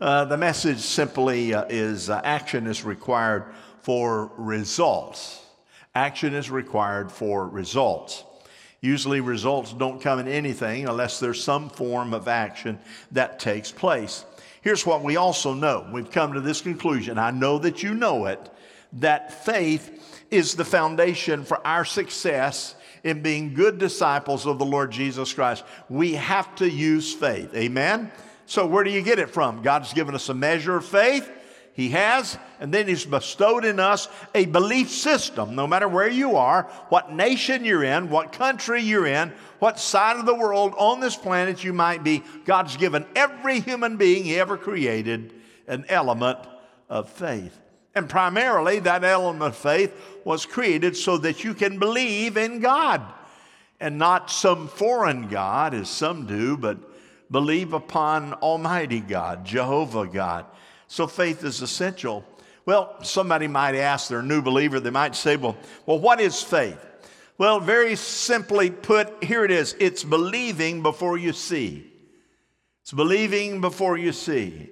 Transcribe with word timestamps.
Uh, 0.00 0.24
the 0.24 0.36
message 0.36 0.78
simply 0.78 1.52
uh, 1.52 1.66
is 1.68 2.08
uh, 2.08 2.22
action 2.24 2.66
is 2.66 2.84
required 2.84 3.44
for 3.82 4.32
results. 4.38 5.44
Action 5.94 6.32
is 6.32 6.50
required 6.50 7.12
for 7.12 7.46
results. 7.46 8.24
Usually, 8.80 9.20
results 9.20 9.74
don't 9.74 10.00
come 10.00 10.18
in 10.18 10.26
anything 10.26 10.88
unless 10.88 11.20
there's 11.20 11.44
some 11.44 11.68
form 11.68 12.14
of 12.14 12.28
action 12.28 12.78
that 13.12 13.38
takes 13.38 13.70
place. 13.70 14.24
Here's 14.62 14.86
what 14.86 15.02
we 15.02 15.16
also 15.16 15.52
know 15.52 15.86
we've 15.92 16.10
come 16.10 16.32
to 16.32 16.40
this 16.40 16.62
conclusion. 16.62 17.18
I 17.18 17.30
know 17.30 17.58
that 17.58 17.82
you 17.82 17.92
know 17.92 18.24
it 18.24 18.50
that 18.94 19.44
faith 19.44 20.24
is 20.30 20.54
the 20.54 20.64
foundation 20.64 21.44
for 21.44 21.64
our 21.66 21.84
success 21.84 22.74
in 23.04 23.20
being 23.20 23.52
good 23.52 23.76
disciples 23.78 24.46
of 24.46 24.58
the 24.58 24.64
Lord 24.64 24.90
Jesus 24.92 25.34
Christ. 25.34 25.62
We 25.90 26.14
have 26.14 26.54
to 26.56 26.68
use 26.68 27.12
faith. 27.12 27.54
Amen? 27.54 28.10
So, 28.50 28.66
where 28.66 28.82
do 28.82 28.90
you 28.90 29.00
get 29.00 29.20
it 29.20 29.30
from? 29.30 29.62
God's 29.62 29.92
given 29.92 30.12
us 30.12 30.28
a 30.28 30.34
measure 30.34 30.74
of 30.74 30.84
faith. 30.84 31.30
He 31.72 31.90
has, 31.90 32.36
and 32.58 32.74
then 32.74 32.88
He's 32.88 33.04
bestowed 33.04 33.64
in 33.64 33.78
us 33.78 34.08
a 34.34 34.46
belief 34.46 34.90
system, 34.90 35.54
no 35.54 35.68
matter 35.68 35.86
where 35.86 36.08
you 36.08 36.34
are, 36.34 36.64
what 36.88 37.12
nation 37.12 37.64
you're 37.64 37.84
in, 37.84 38.10
what 38.10 38.32
country 38.32 38.82
you're 38.82 39.06
in, 39.06 39.32
what 39.60 39.78
side 39.78 40.16
of 40.16 40.26
the 40.26 40.34
world 40.34 40.74
on 40.78 40.98
this 40.98 41.14
planet 41.14 41.62
you 41.62 41.72
might 41.72 42.02
be. 42.02 42.24
God's 42.44 42.76
given 42.76 43.06
every 43.14 43.60
human 43.60 43.96
being 43.96 44.24
He 44.24 44.40
ever 44.40 44.56
created 44.56 45.32
an 45.68 45.84
element 45.88 46.40
of 46.88 47.08
faith. 47.08 47.56
And 47.94 48.08
primarily, 48.08 48.80
that 48.80 49.04
element 49.04 49.44
of 49.44 49.56
faith 49.56 49.94
was 50.24 50.44
created 50.44 50.96
so 50.96 51.18
that 51.18 51.44
you 51.44 51.54
can 51.54 51.78
believe 51.78 52.36
in 52.36 52.58
God 52.58 53.00
and 53.78 53.96
not 53.96 54.28
some 54.28 54.66
foreign 54.66 55.28
God, 55.28 55.72
as 55.72 55.88
some 55.88 56.26
do, 56.26 56.56
but 56.56 56.89
believe 57.30 57.72
upon 57.72 58.34
Almighty 58.34 59.00
God, 59.00 59.44
Jehovah 59.44 60.06
God. 60.06 60.46
So 60.86 61.06
faith 61.06 61.44
is 61.44 61.62
essential. 61.62 62.24
Well, 62.66 62.96
somebody 63.02 63.46
might 63.46 63.74
ask, 63.74 64.08
they're 64.08 64.20
a 64.20 64.24
new 64.24 64.42
believer, 64.42 64.80
they 64.80 64.90
might 64.90 65.14
say, 65.14 65.36
well, 65.36 65.56
well, 65.86 65.98
what 65.98 66.20
is 66.20 66.42
faith? 66.42 66.78
Well, 67.38 67.58
very 67.60 67.96
simply 67.96 68.70
put, 68.70 69.24
here 69.24 69.44
it 69.44 69.50
is 69.50 69.74
it's 69.80 70.04
believing 70.04 70.82
before 70.82 71.16
you 71.16 71.32
see. 71.32 71.90
It's 72.82 72.92
believing 72.92 73.60
before 73.60 73.96
you 73.96 74.12
see. 74.12 74.68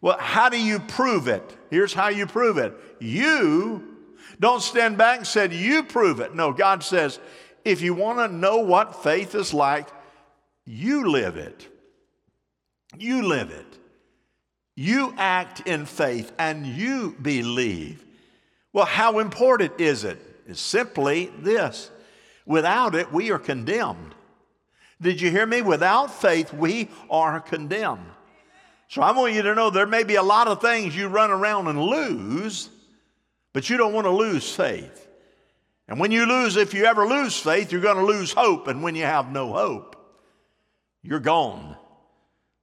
Well, 0.00 0.18
how 0.18 0.48
do 0.48 0.60
you 0.60 0.78
prove 0.80 1.28
it? 1.28 1.56
Here's 1.70 1.94
how 1.94 2.08
you 2.08 2.26
prove 2.26 2.58
it. 2.58 2.74
You 3.00 3.96
don't 4.38 4.62
stand 4.62 4.98
back 4.98 5.18
and 5.18 5.26
say, 5.26 5.48
You 5.48 5.82
prove 5.82 6.20
it. 6.20 6.34
No, 6.34 6.52
God 6.52 6.82
says, 6.82 7.18
if 7.64 7.80
you 7.80 7.94
want 7.94 8.18
to 8.18 8.36
know 8.36 8.58
what 8.58 9.02
faith 9.02 9.34
is 9.34 9.54
like, 9.54 9.88
you 10.66 11.08
live 11.08 11.36
it. 11.36 11.68
You 12.98 13.22
live 13.22 13.50
it. 13.50 13.78
You 14.76 15.14
act 15.16 15.66
in 15.66 15.86
faith 15.86 16.32
and 16.38 16.66
you 16.66 17.16
believe. 17.20 18.04
Well, 18.72 18.86
how 18.86 19.20
important 19.20 19.80
is 19.80 20.04
it? 20.04 20.18
It's 20.46 20.60
simply 20.60 21.32
this 21.38 21.90
without 22.44 22.94
it, 22.94 23.12
we 23.12 23.30
are 23.30 23.38
condemned. 23.38 24.14
Did 25.00 25.20
you 25.20 25.30
hear 25.30 25.46
me? 25.46 25.62
Without 25.62 26.12
faith, 26.12 26.52
we 26.52 26.88
are 27.10 27.40
condemned. 27.40 28.06
So 28.88 29.02
I 29.02 29.12
want 29.12 29.34
you 29.34 29.42
to 29.42 29.54
know 29.54 29.70
there 29.70 29.86
may 29.86 30.04
be 30.04 30.16
a 30.16 30.22
lot 30.22 30.48
of 30.48 30.60
things 30.60 30.94
you 30.94 31.08
run 31.08 31.30
around 31.30 31.68
and 31.68 31.80
lose, 31.80 32.68
but 33.52 33.68
you 33.70 33.76
don't 33.76 33.92
want 33.92 34.06
to 34.06 34.10
lose 34.10 34.50
faith. 34.54 35.08
And 35.88 35.98
when 35.98 36.10
you 36.10 36.26
lose, 36.26 36.56
if 36.56 36.74
you 36.74 36.84
ever 36.84 37.06
lose 37.06 37.38
faith, 37.38 37.72
you're 37.72 37.80
going 37.80 37.96
to 37.96 38.04
lose 38.04 38.32
hope. 38.32 38.68
And 38.68 38.82
when 38.82 38.94
you 38.94 39.04
have 39.04 39.30
no 39.30 39.52
hope, 39.52 39.96
you're 41.02 41.20
gone. 41.20 41.76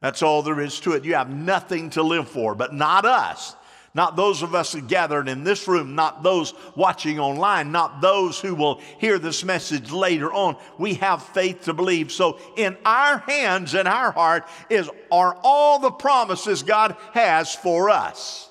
That's 0.01 0.23
all 0.23 0.41
there 0.41 0.59
is 0.59 0.79
to 0.81 0.93
it. 0.93 1.05
You 1.05 1.13
have 1.13 1.29
nothing 1.29 1.91
to 1.91 2.03
live 2.03 2.27
for, 2.27 2.55
but 2.55 2.73
not 2.73 3.05
us. 3.05 3.55
Not 3.93 4.15
those 4.15 4.41
of 4.41 4.55
us 4.55 4.73
gathered 4.73 5.27
in 5.27 5.43
this 5.43 5.67
room, 5.67 5.95
not 5.95 6.23
those 6.23 6.53
watching 6.75 7.19
online, 7.19 7.73
not 7.73 7.99
those 7.99 8.39
who 8.39 8.55
will 8.55 8.79
hear 8.99 9.19
this 9.19 9.43
message 9.43 9.91
later 9.91 10.31
on. 10.31 10.55
We 10.77 10.93
have 10.95 11.21
faith 11.21 11.63
to 11.63 11.73
believe. 11.73 12.11
So 12.11 12.39
in 12.55 12.77
our 12.85 13.17
hands 13.19 13.73
and 13.73 13.89
our 13.89 14.11
heart 14.11 14.47
is 14.69 14.89
are 15.11 15.37
all 15.43 15.79
the 15.79 15.91
promises 15.91 16.63
God 16.63 16.95
has 17.13 17.53
for 17.53 17.89
us. 17.89 18.49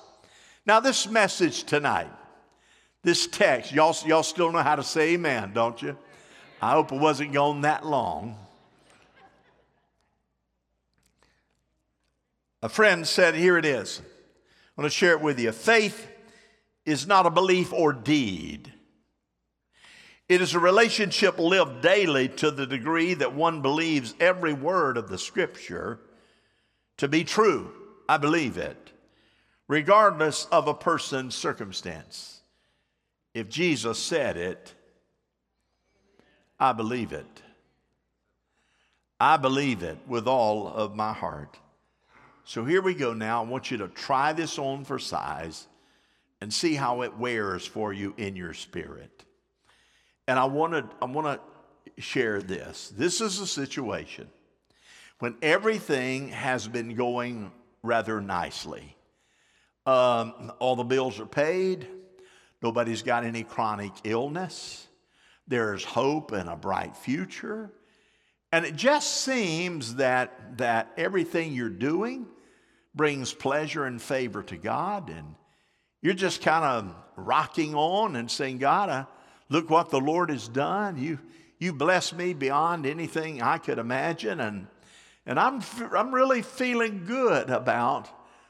Now 0.67 0.79
this 0.79 1.09
message 1.09 1.63
tonight, 1.63 2.11
this 3.01 3.25
text, 3.25 3.71
y'all, 3.71 3.95
y'all 4.05 4.21
still 4.21 4.51
know 4.51 4.61
how 4.61 4.75
to 4.75 4.83
say 4.83 5.13
amen, 5.13 5.53
don't 5.53 5.81
you? 5.81 5.97
I 6.61 6.73
hope 6.73 6.91
it 6.91 6.99
wasn't 6.99 7.33
gone 7.33 7.61
that 7.61 7.83
long. 7.83 8.37
A 12.61 12.69
friend 12.69 13.07
said, 13.07 13.35
here 13.35 13.57
it 13.57 13.65
is. 13.65 14.01
I 14.01 14.81
want 14.81 14.91
to 14.91 14.95
share 14.95 15.13
it 15.13 15.21
with 15.21 15.39
you. 15.39 15.51
Faith 15.51 16.07
is 16.85 17.07
not 17.07 17.25
a 17.25 17.31
belief 17.31 17.73
or 17.73 17.93
deed. 17.93 18.71
It 20.29 20.41
is 20.41 20.53
a 20.53 20.59
relationship 20.59 21.39
lived 21.39 21.81
daily 21.81 22.29
to 22.29 22.51
the 22.51 22.65
degree 22.65 23.15
that 23.15 23.33
one 23.33 23.61
believes 23.61 24.15
every 24.19 24.53
word 24.53 24.95
of 24.95 25.09
the 25.09 25.17
scripture 25.17 25.99
to 26.97 27.07
be 27.07 27.23
true. 27.23 27.71
I 28.07 28.17
believe 28.17 28.57
it, 28.57 28.91
regardless 29.67 30.45
of 30.45 30.67
a 30.67 30.73
person's 30.73 31.35
circumstance. 31.35 32.41
If 33.33 33.49
Jesus 33.49 33.97
said 33.99 34.37
it, 34.37 34.73
I 36.59 36.73
believe 36.73 37.11
it. 37.11 37.41
I 39.19 39.37
believe 39.37 39.83
it 39.83 39.97
with 40.07 40.27
all 40.27 40.67
of 40.67 40.95
my 40.95 41.13
heart. 41.13 41.57
So 42.43 42.65
here 42.65 42.81
we 42.81 42.93
go 42.93 43.13
now. 43.13 43.43
I 43.43 43.45
want 43.45 43.71
you 43.71 43.77
to 43.77 43.87
try 43.87 44.33
this 44.33 44.57
on 44.57 44.83
for 44.83 44.99
size 44.99 45.67
and 46.41 46.51
see 46.51 46.75
how 46.75 47.01
it 47.01 47.15
wears 47.17 47.65
for 47.65 47.93
you 47.93 48.13
in 48.17 48.35
your 48.35 48.53
spirit. 48.53 49.23
And 50.27 50.39
I 50.39 50.45
want 50.45 50.73
to 50.73 50.89
I 51.01 51.05
want 51.05 51.39
to 51.39 52.01
share 52.01 52.41
this. 52.41 52.93
This 52.95 53.21
is 53.21 53.39
a 53.39 53.47
situation 53.47 54.27
when 55.19 55.35
everything 55.41 56.29
has 56.29 56.67
been 56.67 56.95
going 56.95 57.51
rather 57.83 58.19
nicely. 58.19 58.95
Um, 59.85 60.51
all 60.59 60.75
the 60.75 60.83
bills 60.83 61.19
are 61.19 61.25
paid. 61.25 61.87
Nobody's 62.61 63.01
got 63.01 63.23
any 63.23 63.43
chronic 63.43 63.93
illness. 64.03 64.87
There's 65.47 65.83
hope 65.83 66.31
and 66.31 66.49
a 66.49 66.55
bright 66.55 66.95
future. 66.95 67.71
And 68.51 68.65
it 68.65 68.75
just 68.75 69.21
seems 69.21 69.95
that, 69.95 70.57
that 70.57 70.91
everything 70.97 71.53
you're 71.53 71.69
doing 71.69 72.27
brings 72.93 73.33
pleasure 73.33 73.85
and 73.85 74.01
favor 74.01 74.43
to 74.43 74.57
God. 74.57 75.09
And 75.09 75.35
you're 76.01 76.13
just 76.13 76.41
kind 76.41 76.65
of 76.65 76.95
rocking 77.15 77.75
on 77.75 78.15
and 78.15 78.29
saying, 78.29 78.57
God, 78.57 78.89
uh, 78.89 79.05
look 79.49 79.69
what 79.69 79.89
the 79.89 80.01
Lord 80.01 80.29
has 80.29 80.47
done. 80.47 80.97
You, 80.97 81.19
you 81.59 81.71
bless 81.71 82.11
me 82.11 82.33
beyond 82.33 82.85
anything 82.85 83.41
I 83.41 83.57
could 83.57 83.77
imagine. 83.77 84.41
And, 84.41 84.67
and 85.25 85.39
I'm, 85.39 85.61
I'm 85.95 86.13
really 86.13 86.41
feeling 86.41 87.05
good 87.05 87.49
about 87.49 88.09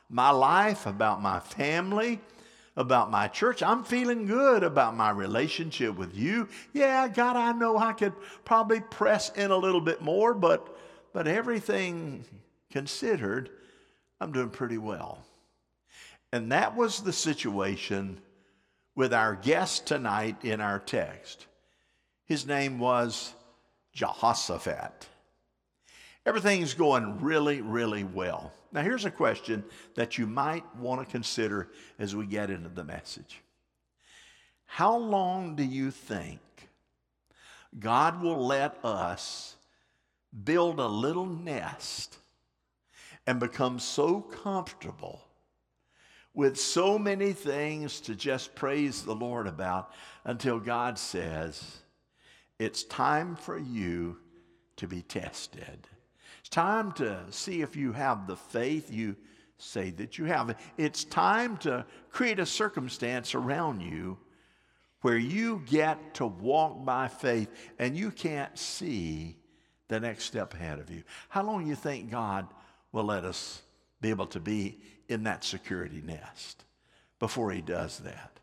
my 0.09 0.31
life, 0.31 0.87
about 0.87 1.21
my 1.21 1.39
family, 1.39 2.19
about 2.77 3.11
my 3.11 3.27
church. 3.27 3.61
I'm 3.61 3.83
feeling 3.83 4.25
good 4.25 4.63
about 4.63 4.95
my 4.95 5.09
relationship 5.09 5.95
with 5.95 6.15
you. 6.15 6.47
Yeah, 6.73 7.07
God, 7.07 7.35
I 7.35 7.51
know 7.51 7.77
I 7.77 7.93
could 7.93 8.13
probably 8.45 8.79
press 8.79 9.29
in 9.31 9.51
a 9.51 9.57
little 9.57 9.81
bit 9.81 10.01
more, 10.01 10.33
but, 10.33 10.77
but 11.13 11.27
everything 11.27 12.23
considered, 12.71 13.49
I'm 14.19 14.31
doing 14.31 14.49
pretty 14.49 14.77
well. 14.77 15.25
And 16.31 16.51
that 16.51 16.75
was 16.75 17.01
the 17.01 17.11
situation 17.13 18.21
with 18.95 19.13
our 19.13 19.35
guest 19.35 19.85
tonight 19.85 20.37
in 20.43 20.61
our 20.61 20.79
text. 20.79 21.47
His 22.25 22.45
name 22.45 22.79
was 22.79 23.33
Jehoshaphat. 23.93 25.07
Everything's 26.25 26.73
going 26.73 27.19
really, 27.19 27.61
really 27.61 28.05
well. 28.05 28.53
Now, 28.73 28.81
here's 28.81 29.05
a 29.05 29.11
question 29.11 29.63
that 29.95 30.17
you 30.17 30.25
might 30.25 30.63
want 30.75 31.05
to 31.05 31.11
consider 31.11 31.69
as 31.99 32.15
we 32.15 32.25
get 32.25 32.49
into 32.49 32.69
the 32.69 32.83
message. 32.83 33.41
How 34.65 34.95
long 34.95 35.55
do 35.55 35.63
you 35.63 35.91
think 35.91 36.39
God 37.77 38.21
will 38.21 38.45
let 38.45 38.83
us 38.83 39.55
build 40.43 40.79
a 40.79 40.87
little 40.87 41.25
nest 41.25 42.17
and 43.27 43.39
become 43.39 43.79
so 43.79 44.21
comfortable 44.21 45.21
with 46.33 46.57
so 46.57 46.97
many 46.97 47.33
things 47.33 47.99
to 48.01 48.15
just 48.15 48.55
praise 48.55 49.03
the 49.03 49.15
Lord 49.15 49.47
about 49.47 49.91
until 50.23 50.59
God 50.59 50.97
says, 50.97 51.79
It's 52.57 52.83
time 52.83 53.35
for 53.35 53.57
you 53.57 54.17
to 54.77 54.87
be 54.87 55.01
tested 55.01 55.87
time 56.51 56.91
to 56.93 57.19
see 57.31 57.61
if 57.61 57.75
you 57.75 57.93
have 57.93 58.27
the 58.27 58.35
faith 58.35 58.91
you 58.91 59.15
say 59.57 59.89
that 59.91 60.17
you 60.17 60.25
have. 60.25 60.55
It's 60.77 61.03
time 61.03 61.57
to 61.57 61.85
create 62.09 62.39
a 62.39 62.45
circumstance 62.45 63.33
around 63.33 63.81
you 63.81 64.17
where 65.01 65.17
you 65.17 65.63
get 65.65 66.13
to 66.15 66.27
walk 66.27 66.85
by 66.85 67.07
faith 67.07 67.49
and 67.79 67.97
you 67.97 68.11
can't 68.11 68.55
see 68.57 69.37
the 69.87 69.99
next 69.99 70.25
step 70.25 70.53
ahead 70.53 70.79
of 70.79 70.91
you. 70.91 71.03
How 71.29 71.43
long 71.43 71.63
do 71.63 71.69
you 71.69 71.75
think 71.75 72.11
God 72.11 72.47
will 72.91 73.05
let 73.05 73.25
us 73.25 73.61
be 74.01 74.09
able 74.09 74.27
to 74.27 74.39
be 74.39 74.79
in 75.07 75.23
that 75.23 75.43
security 75.43 76.01
nest 76.03 76.63
before 77.19 77.51
he 77.51 77.61
does 77.61 77.99
that. 77.99 78.39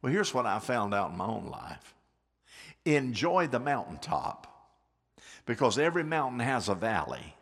Well, 0.00 0.12
here's 0.12 0.32
what 0.32 0.46
I 0.46 0.58
found 0.60 0.94
out 0.94 1.10
in 1.10 1.16
my 1.16 1.26
own 1.26 1.46
life 1.46 1.94
enjoy 2.86 3.46
the 3.46 3.58
mountaintop 3.58 4.46
because 5.44 5.78
every 5.78 6.04
mountain 6.04 6.40
has 6.40 6.68
a 6.68 6.74
valley. 6.74 7.34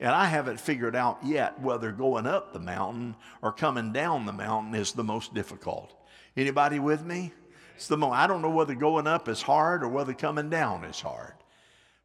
And 0.00 0.10
I 0.10 0.26
haven't 0.26 0.60
figured 0.60 0.96
out 0.96 1.18
yet 1.24 1.60
whether 1.60 1.92
going 1.92 2.26
up 2.26 2.52
the 2.52 2.58
mountain 2.58 3.16
or 3.42 3.52
coming 3.52 3.92
down 3.92 4.26
the 4.26 4.32
mountain 4.32 4.74
is 4.74 4.92
the 4.92 5.04
most 5.04 5.34
difficult. 5.34 5.92
Anybody 6.36 6.78
with 6.78 7.04
me? 7.04 7.32
It's 7.76 7.88
the 7.88 7.96
most, 7.96 8.14
I 8.14 8.26
don't 8.26 8.42
know 8.42 8.50
whether 8.50 8.74
going 8.74 9.06
up 9.06 9.28
is 9.28 9.42
hard 9.42 9.82
or 9.82 9.88
whether 9.88 10.12
coming 10.12 10.50
down 10.50 10.84
is 10.84 11.00
hard. 11.00 11.34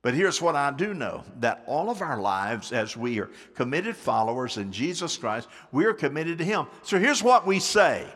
But 0.01 0.13
here's 0.13 0.41
what 0.41 0.55
I 0.55 0.71
do 0.71 0.93
know 0.93 1.23
that 1.39 1.63
all 1.67 1.89
of 1.89 2.01
our 2.01 2.19
lives, 2.19 2.71
as 2.71 2.95
we 2.95 3.19
are 3.19 3.29
committed 3.53 3.97
followers 3.97 4.57
in 4.57 4.71
Jesus 4.71 5.17
Christ, 5.17 5.47
we 5.71 5.85
are 5.85 5.93
committed 5.93 6.37
to 6.37 6.45
Him. 6.45 6.67
So 6.83 6.97
here's 6.97 7.21
what 7.21 7.45
we 7.45 7.59
say 7.59 8.07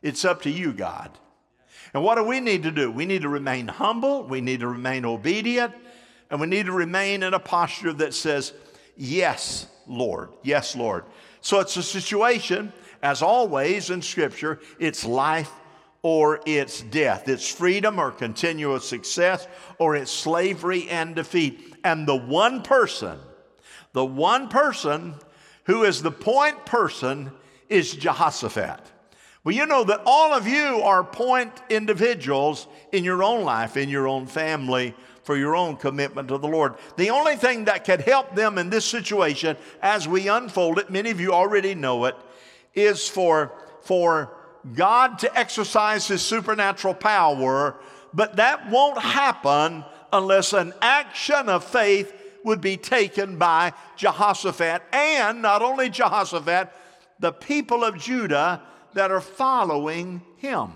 it's 0.00 0.24
up 0.24 0.42
to 0.42 0.50
you, 0.50 0.72
God. 0.72 1.10
And 1.92 2.04
what 2.04 2.16
do 2.16 2.24
we 2.24 2.38
need 2.38 2.62
to 2.64 2.70
do? 2.70 2.90
We 2.90 3.06
need 3.06 3.22
to 3.22 3.28
remain 3.28 3.66
humble, 3.66 4.24
we 4.24 4.40
need 4.40 4.60
to 4.60 4.68
remain 4.68 5.04
obedient, 5.04 5.74
and 6.30 6.40
we 6.40 6.46
need 6.46 6.66
to 6.66 6.72
remain 6.72 7.22
in 7.22 7.34
a 7.34 7.40
posture 7.40 7.92
that 7.94 8.14
says, 8.14 8.52
Yes, 8.98 9.68
Lord. 9.86 10.30
Yes, 10.42 10.74
Lord. 10.74 11.04
So 11.40 11.60
it's 11.60 11.76
a 11.76 11.82
situation, 11.82 12.72
as 13.00 13.22
always 13.22 13.90
in 13.90 14.02
Scripture, 14.02 14.58
it's 14.80 15.04
life 15.04 15.52
or 16.02 16.40
it's 16.46 16.82
death. 16.82 17.28
It's 17.28 17.48
freedom 17.48 17.98
or 17.98 18.10
continuous 18.10 18.88
success, 18.88 19.46
or 19.78 19.96
it's 19.96 20.10
slavery 20.10 20.88
and 20.88 21.14
defeat. 21.14 21.76
And 21.84 22.06
the 22.06 22.16
one 22.16 22.62
person, 22.62 23.18
the 23.92 24.04
one 24.04 24.48
person 24.48 25.14
who 25.64 25.84
is 25.84 26.02
the 26.02 26.10
point 26.10 26.66
person 26.66 27.30
is 27.68 27.92
Jehoshaphat. 27.92 28.80
Well, 29.44 29.54
you 29.54 29.66
know 29.66 29.84
that 29.84 30.02
all 30.04 30.32
of 30.32 30.48
you 30.48 30.82
are 30.82 31.04
point 31.04 31.52
individuals 31.70 32.66
in 32.92 33.04
your 33.04 33.22
own 33.22 33.44
life, 33.44 33.76
in 33.76 33.88
your 33.88 34.08
own 34.08 34.26
family, 34.26 34.94
for 35.28 35.36
your 35.36 35.54
own 35.54 35.76
commitment 35.76 36.26
to 36.28 36.38
the 36.38 36.48
Lord. 36.48 36.76
The 36.96 37.10
only 37.10 37.36
thing 37.36 37.66
that 37.66 37.84
could 37.84 38.00
help 38.00 38.34
them 38.34 38.56
in 38.56 38.70
this 38.70 38.86
situation, 38.86 39.58
as 39.82 40.08
we 40.08 40.26
unfold 40.26 40.78
it, 40.78 40.88
many 40.88 41.10
of 41.10 41.20
you 41.20 41.34
already 41.34 41.74
know 41.74 42.06
it, 42.06 42.16
is 42.74 43.06
for, 43.06 43.52
for 43.82 44.34
God 44.72 45.18
to 45.18 45.38
exercise 45.38 46.08
his 46.08 46.22
supernatural 46.22 46.94
power, 46.94 47.76
but 48.14 48.36
that 48.36 48.70
won't 48.70 49.02
happen 49.02 49.84
unless 50.14 50.54
an 50.54 50.72
action 50.80 51.50
of 51.50 51.62
faith 51.62 52.10
would 52.42 52.62
be 52.62 52.78
taken 52.78 53.36
by 53.36 53.74
Jehoshaphat 53.96 54.80
and 54.94 55.42
not 55.42 55.60
only 55.60 55.90
Jehoshaphat, 55.90 56.72
the 57.18 57.32
people 57.32 57.84
of 57.84 57.98
Judah 57.98 58.62
that 58.94 59.10
are 59.10 59.20
following 59.20 60.22
him. 60.38 60.72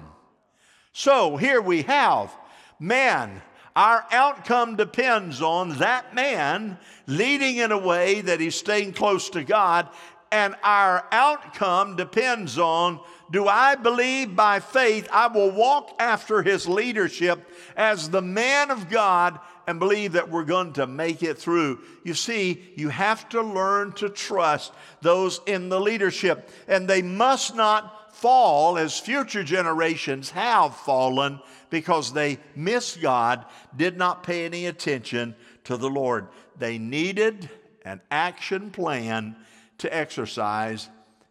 So 0.92 1.38
here 1.38 1.62
we 1.62 1.80
have 1.84 2.30
man. 2.78 3.40
Our 3.74 4.04
outcome 4.10 4.76
depends 4.76 5.40
on 5.40 5.78
that 5.78 6.14
man 6.14 6.78
leading 7.06 7.56
in 7.56 7.72
a 7.72 7.78
way 7.78 8.20
that 8.20 8.40
he's 8.40 8.54
staying 8.54 8.92
close 8.92 9.30
to 9.30 9.44
God, 9.44 9.88
and 10.30 10.54
our 10.62 11.06
outcome 11.10 11.96
depends 11.96 12.58
on 12.58 13.00
do 13.32 13.48
I 13.48 13.76
believe 13.76 14.36
by 14.36 14.60
faith 14.60 15.08
I 15.10 15.26
will 15.26 15.50
walk 15.50 15.96
after 15.98 16.42
his 16.42 16.68
leadership 16.68 17.48
as 17.74 18.10
the 18.10 18.20
man 18.20 18.70
of 18.70 18.90
God 18.90 19.40
and 19.66 19.78
believe 19.78 20.12
that 20.12 20.28
we're 20.28 20.44
going 20.44 20.74
to 20.74 20.86
make 20.86 21.22
it 21.22 21.38
through? 21.38 21.80
You 22.04 22.12
see, 22.12 22.62
you 22.76 22.90
have 22.90 23.30
to 23.30 23.40
learn 23.40 23.92
to 23.92 24.10
trust 24.10 24.74
those 25.00 25.40
in 25.46 25.70
the 25.70 25.80
leadership, 25.80 26.50
and 26.68 26.86
they 26.86 27.00
must 27.00 27.56
not 27.56 28.14
fall 28.14 28.76
as 28.76 29.00
future 29.00 29.42
generations 29.42 30.28
have 30.30 30.76
fallen 30.76 31.40
because 31.70 32.12
they 32.12 32.38
missed 32.54 33.00
God, 33.00 33.46
did 33.74 33.96
not 33.96 34.22
pay 34.22 34.44
any 34.44 34.66
attention 34.66 35.34
to 35.64 35.78
the 35.78 35.88
Lord. 35.88 36.28
They 36.58 36.76
needed 36.76 37.48
an 37.86 38.02
action 38.10 38.70
plan 38.70 39.36
to 39.78 39.96
exercise 39.96 40.90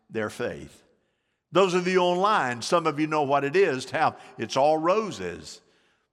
their 0.09 0.31
faith. 0.31 0.81
Those 1.51 1.73
of 1.73 1.87
you 1.87 1.99
online, 1.99 2.61
some 2.61 2.87
of 2.87 2.99
you 2.99 3.07
know 3.07 3.23
what 3.23 3.43
it 3.43 3.55
is 3.55 3.89
have 3.91 4.19
it's 4.37 4.57
all 4.57 4.77
roses. 4.77 5.61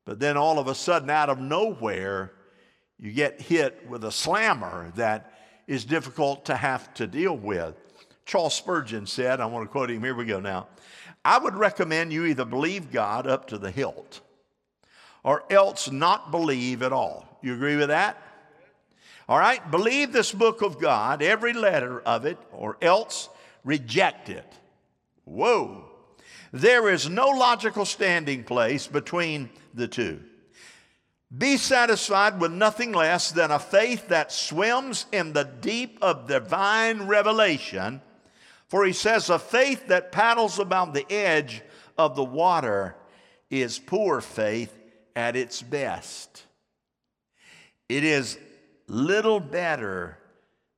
But 0.05 0.19
then 0.19 0.37
all 0.37 0.59
of 0.59 0.69
a 0.69 0.75
sudden, 0.75 1.11
out 1.11 1.29
of 1.29 1.39
nowhere, 1.39 2.33
you 2.99 3.13
get 3.13 3.41
hit 3.41 3.87
with 3.89 4.05
a 4.05 4.11
slammer 4.11 4.91
that 4.97 5.35
is 5.67 5.85
difficult 5.85 6.47
to 6.47 6.57
have 6.57 6.93
to 6.95 7.07
deal 7.07 7.37
with. 7.37 7.75
Charles 8.25 8.55
Spurgeon 8.55 9.07
said, 9.07 9.41
I 9.41 9.47
want 9.47 9.65
to 9.65 9.71
quote 9.71 9.91
him, 9.91 10.03
here 10.03 10.15
we 10.15 10.25
go 10.25 10.41
now. 10.41 10.69
I 11.25 11.39
would 11.39 11.55
recommend 11.55 12.13
you 12.13 12.25
either 12.25 12.45
believe 12.45 12.91
God 12.91 13.27
up 13.27 13.49
to 13.49 13.59
the 13.59 13.71
hilt 13.71 14.23
or 15.23 15.45
else 15.51 15.91
not 15.91 16.31
believe 16.31 16.83
at 16.83 16.93
all. 16.93 17.39
You 17.43 17.55
agree 17.55 17.77
with 17.77 17.89
that? 17.89 18.17
All 19.29 19.39
right, 19.39 19.71
believe 19.71 20.13
this 20.13 20.33
book 20.33 20.63
of 20.63 20.81
God, 20.81 21.23
every 21.23 21.53
letter 21.53 22.01
of 22.01 22.25
it, 22.25 22.39
or 22.51 22.79
else 22.81 23.29
reject 23.63 24.31
it. 24.31 24.51
Whoa. 25.29 25.85
There 26.53 26.89
is 26.89 27.09
no 27.09 27.29
logical 27.29 27.85
standing 27.85 28.45
place 28.45 28.87
between 28.87 29.51
the 29.75 29.87
two. 29.89 30.21
Be 31.37 31.59
satisfied 31.59 32.41
with 32.41 32.53
nothing 32.53 32.93
less 32.93 33.31
than 33.31 33.51
a 33.51 33.59
faith 33.59 34.09
that 34.09 34.33
swims 34.33 35.05
in 35.13 35.35
the 35.35 35.45
deep 35.45 35.99
of 36.01 36.27
divine 36.27 37.03
revelation. 37.03 38.01
For 38.69 38.87
he 38.87 38.95
says, 38.95 39.29
a 39.29 39.39
faith 39.39 39.89
that 39.89 40.11
paddles 40.11 40.59
about 40.59 40.95
the 40.95 41.11
edge 41.13 41.63
of 41.99 42.17
the 42.17 42.25
water 42.25 42.97
is 43.51 43.79
poor 43.79 44.23
faith 44.23 44.75
at 45.15 45.37
its 45.37 45.61
best. 45.61 46.45
It 47.89 48.05
is 48.05 48.39
little 48.87 49.41
better 49.41 50.19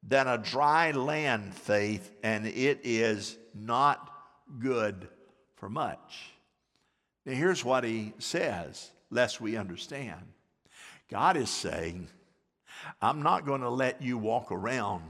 than 0.03 0.27
a 0.27 0.39
dry 0.39 0.91
land 0.93 1.55
faith, 1.55 2.11
and 2.23 2.47
it 2.47 2.81
is 2.83 3.37
not 3.55 4.10
good 4.59 5.09
for 5.57 5.69
much. 5.69 6.33
Now, 7.25 7.35
here's 7.35 7.65
what 7.65 7.85
he 7.85 8.13
says, 8.19 8.91
lest 9.11 9.41
we 9.41 9.57
understand. 9.57 10.21
God 11.11 11.37
is 11.37 11.51
saying, 11.51 12.09
I'm 13.03 13.23
not 13.23 13.47
going 13.47 13.61
to 13.61 13.71
let 13.71 14.01
you 14.01 14.17
walk 14.17 14.53
around 14.53 15.03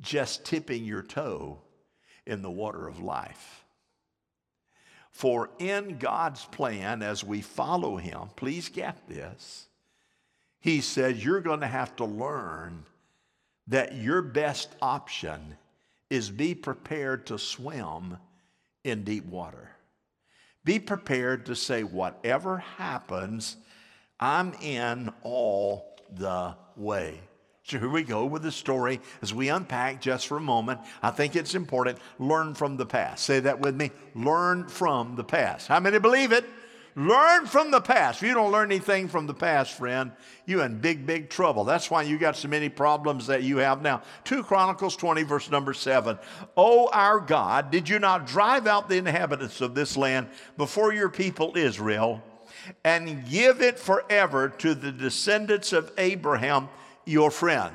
just 0.00 0.44
tipping 0.44 0.84
your 0.84 1.02
toe 1.02 1.58
in 2.26 2.42
the 2.42 2.50
water 2.50 2.86
of 2.86 3.00
life. 3.00 3.64
For 5.10 5.50
in 5.58 5.98
God's 5.98 6.44
plan, 6.44 7.02
as 7.02 7.22
we 7.22 7.40
follow 7.40 7.96
Him, 7.96 8.28
please 8.36 8.68
get 8.68 9.08
this, 9.08 9.66
He 10.60 10.80
says 10.80 11.24
you're 11.24 11.40
going 11.40 11.60
to 11.60 11.66
have 11.66 11.94
to 11.96 12.04
learn 12.04 12.84
that 13.68 13.94
your 13.94 14.22
best 14.22 14.74
option 14.82 15.56
is 16.10 16.30
be 16.30 16.54
prepared 16.54 17.26
to 17.26 17.38
swim 17.38 18.18
in 18.84 19.02
deep 19.02 19.26
water. 19.26 19.70
Be 20.64 20.78
prepared 20.78 21.46
to 21.46 21.56
say, 21.56 21.82
whatever 21.82 22.58
happens, 22.58 23.56
I'm 24.20 24.54
in 24.62 25.12
all 25.22 25.98
the 26.14 26.54
way. 26.76 27.20
So 27.64 27.78
here 27.78 27.88
we 27.88 28.02
go 28.02 28.26
with 28.26 28.42
the 28.42 28.52
story 28.52 29.00
as 29.22 29.32
we 29.32 29.48
unpack 29.48 30.00
just 30.00 30.26
for 30.26 30.36
a 30.36 30.40
moment. 30.40 30.80
I 31.02 31.10
think 31.10 31.34
it's 31.34 31.54
important. 31.54 31.98
Learn 32.18 32.54
from 32.54 32.76
the 32.76 32.84
past. 32.84 33.24
Say 33.24 33.40
that 33.40 33.58
with 33.58 33.74
me. 33.74 33.90
Learn 34.14 34.68
from 34.68 35.16
the 35.16 35.24
past. 35.24 35.68
How 35.68 35.80
many 35.80 35.98
believe 35.98 36.32
it? 36.32 36.44
Learn 36.96 37.46
from 37.46 37.72
the 37.72 37.80
past. 37.80 38.22
If 38.22 38.28
you 38.28 38.34
don't 38.34 38.52
learn 38.52 38.70
anything 38.70 39.08
from 39.08 39.26
the 39.26 39.34
past, 39.34 39.76
friend, 39.76 40.12
you're 40.46 40.64
in 40.64 40.78
big, 40.78 41.04
big 41.04 41.28
trouble. 41.28 41.64
That's 41.64 41.90
why 41.90 42.02
you 42.02 42.18
got 42.18 42.36
so 42.36 42.46
many 42.46 42.68
problems 42.68 43.26
that 43.26 43.42
you 43.42 43.56
have 43.56 43.82
now. 43.82 44.02
2 44.24 44.44
Chronicles 44.44 44.94
20, 44.94 45.24
verse 45.24 45.50
number 45.50 45.74
7. 45.74 46.16
Oh, 46.56 46.88
our 46.92 47.18
God, 47.18 47.72
did 47.72 47.88
you 47.88 47.98
not 47.98 48.28
drive 48.28 48.68
out 48.68 48.88
the 48.88 48.96
inhabitants 48.96 49.60
of 49.60 49.74
this 49.74 49.96
land 49.96 50.28
before 50.56 50.94
your 50.94 51.08
people 51.08 51.56
Israel 51.56 52.22
and 52.84 53.28
give 53.28 53.60
it 53.60 53.76
forever 53.78 54.48
to 54.48 54.76
the 54.76 54.92
descendants 54.92 55.72
of 55.72 55.90
Abraham, 55.98 56.68
your 57.04 57.32
friend? 57.32 57.74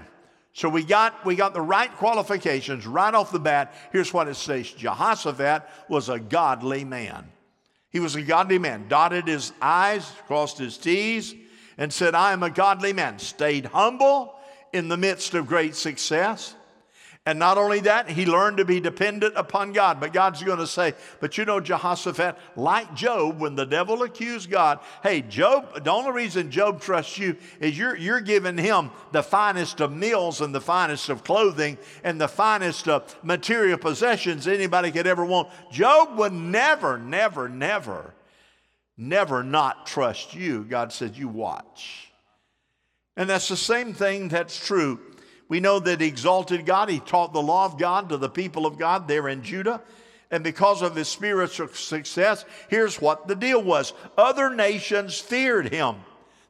So 0.53 0.69
we 0.69 0.85
got, 0.85 1.25
we 1.25 1.35
got 1.35 1.53
the 1.53 1.61
right 1.61 1.93
qualifications 1.97 2.87
right 2.87 3.13
off 3.13 3.33
the 3.33 3.39
bat. 3.39 3.73
Here's 3.91 4.13
what 4.13 4.29
it 4.29 4.35
says 4.35 4.71
Jehoshaphat 4.71 5.69
was 5.89 6.07
a 6.07 6.19
godly 6.19 6.85
man. 6.85 7.29
He 7.89 7.99
was 7.99 8.15
a 8.15 8.21
godly 8.21 8.59
man, 8.59 8.87
dotted 8.87 9.27
his 9.27 9.51
I's, 9.61 10.09
crossed 10.27 10.57
his 10.57 10.77
T's, 10.77 11.33
and 11.77 11.91
said, 11.91 12.13
I 12.13 12.33
am 12.33 12.43
a 12.43 12.49
godly 12.49 12.93
man. 12.93 13.19
Stayed 13.19 13.65
humble 13.65 14.35
in 14.71 14.89
the 14.89 14.97
midst 14.97 15.33
of 15.33 15.47
great 15.47 15.75
success. 15.75 16.55
And 17.29 17.37
not 17.37 17.59
only 17.59 17.81
that, 17.81 18.09
he 18.09 18.25
learned 18.25 18.57
to 18.57 18.65
be 18.65 18.79
dependent 18.79 19.35
upon 19.37 19.71
God. 19.71 19.99
But 19.99 20.13
God's 20.13 20.41
going 20.41 20.57
to 20.57 20.65
say, 20.65 20.95
but 21.19 21.37
you 21.37 21.45
know, 21.45 21.59
Jehoshaphat, 21.59 22.35
like 22.55 22.95
Job, 22.95 23.39
when 23.39 23.53
the 23.53 23.67
devil 23.67 24.01
accused 24.01 24.49
God, 24.49 24.79
hey, 25.03 25.21
Job, 25.21 25.83
the 25.83 25.91
only 25.91 26.11
reason 26.11 26.49
Job 26.49 26.81
trusts 26.81 27.19
you 27.19 27.37
is 27.59 27.77
you're, 27.77 27.95
you're 27.95 28.19
giving 28.19 28.57
him 28.57 28.89
the 29.11 29.21
finest 29.21 29.79
of 29.79 29.95
meals 29.95 30.41
and 30.41 30.55
the 30.55 30.59
finest 30.59 31.09
of 31.09 31.23
clothing 31.23 31.77
and 32.03 32.19
the 32.19 32.27
finest 32.27 32.87
of 32.87 33.15
material 33.23 33.77
possessions 33.77 34.47
anybody 34.47 34.89
could 34.89 35.05
ever 35.05 35.23
want. 35.23 35.49
Job 35.71 36.17
would 36.17 36.33
never, 36.33 36.97
never, 36.97 37.47
never, 37.47 38.15
never 38.97 39.43
not 39.43 39.85
trust 39.85 40.33
you. 40.33 40.63
God 40.63 40.91
said, 40.91 41.15
you 41.15 41.27
watch. 41.27 42.11
And 43.15 43.29
that's 43.29 43.49
the 43.49 43.55
same 43.55 43.93
thing 43.93 44.29
that's 44.29 44.65
true 44.65 44.99
we 45.49 45.59
know 45.59 45.79
that 45.79 45.99
he 45.99 46.07
exalted 46.07 46.65
God. 46.65 46.89
He 46.89 46.99
taught 46.99 47.33
the 47.33 47.41
law 47.41 47.65
of 47.65 47.77
God 47.77 48.09
to 48.09 48.17
the 48.17 48.29
people 48.29 48.65
of 48.65 48.77
God 48.77 49.07
there 49.07 49.27
in 49.27 49.43
Judah. 49.43 49.81
And 50.31 50.43
because 50.43 50.83
of 50.83 50.95
his 50.95 51.09
spiritual 51.09 51.69
success, 51.69 52.45
here's 52.69 53.01
what 53.01 53.27
the 53.27 53.35
deal 53.35 53.61
was 53.61 53.93
other 54.15 54.53
nations 54.53 55.19
feared 55.19 55.69
him. 55.69 55.95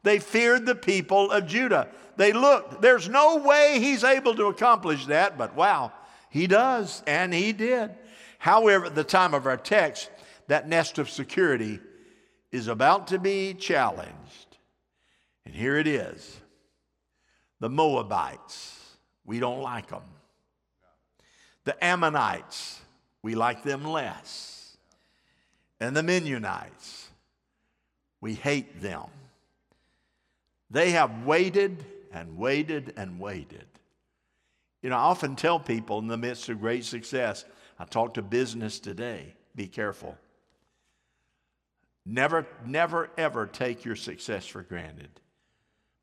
They 0.04 0.20
feared 0.20 0.66
the 0.66 0.76
people 0.76 1.32
of 1.32 1.48
Judah. 1.48 1.88
They 2.18 2.34
looked, 2.34 2.82
there's 2.82 3.08
no 3.08 3.38
way 3.38 3.80
he's 3.80 4.04
able 4.04 4.36
to 4.36 4.48
accomplish 4.48 5.06
that, 5.06 5.38
but 5.38 5.56
wow, 5.56 5.94
he 6.30 6.46
does, 6.46 7.02
and 7.08 7.34
he 7.34 7.54
did. 7.54 7.92
However, 8.38 8.88
at 8.88 8.96
the 8.96 9.06
time 9.06 9.34
of 9.34 9.48
our 9.48 9.58
text, 9.58 10.10
that 10.48 10.68
nest 10.68 10.98
of 10.98 11.10
security 11.10 11.80
is 12.52 12.68
about 12.68 13.08
to 13.08 13.20
be 13.20 13.54
challenged. 13.54 14.58
And 15.46 15.56
here 15.56 15.78
it 15.78 15.88
is 15.88 16.42
the 17.62 17.70
Moabites 17.70 18.79
we 19.30 19.40
don't 19.40 19.62
like 19.62 19.90
them. 19.90 20.02
The 21.64 21.86
Ammonites, 21.86 22.82
we 23.22 23.36
like 23.36 23.62
them 23.62 23.86
less. 23.86 24.76
And 25.80 25.96
the 25.96 26.02
Mennonites, 26.02 27.10
we 28.22 28.34
hate 28.34 28.82
them. 28.82 29.06
They 30.72 30.92
have 30.92 31.28
waited 31.28 31.86
and 32.12 32.40
waited 32.40 32.96
and 32.98 33.20
waited. 33.20 33.68
You 34.82 34.90
know, 34.90 34.96
I 34.96 35.02
often 35.02 35.36
tell 35.36 35.60
people 35.60 36.00
in 36.00 36.08
the 36.08 36.18
midst 36.18 36.50
of 36.50 36.60
great 36.60 36.84
success, 36.84 37.46
I 37.78 37.86
talk 37.86 38.16
to 38.16 38.24
business 38.24 38.80
today, 38.80 39.36
be 39.56 39.68
careful. 39.68 40.18
Never, 42.04 42.48
never, 42.66 43.12
ever 43.16 43.46
take 43.46 43.86
your 43.86 43.96
success 43.96 44.48
for 44.48 44.64
granted. 44.64 45.12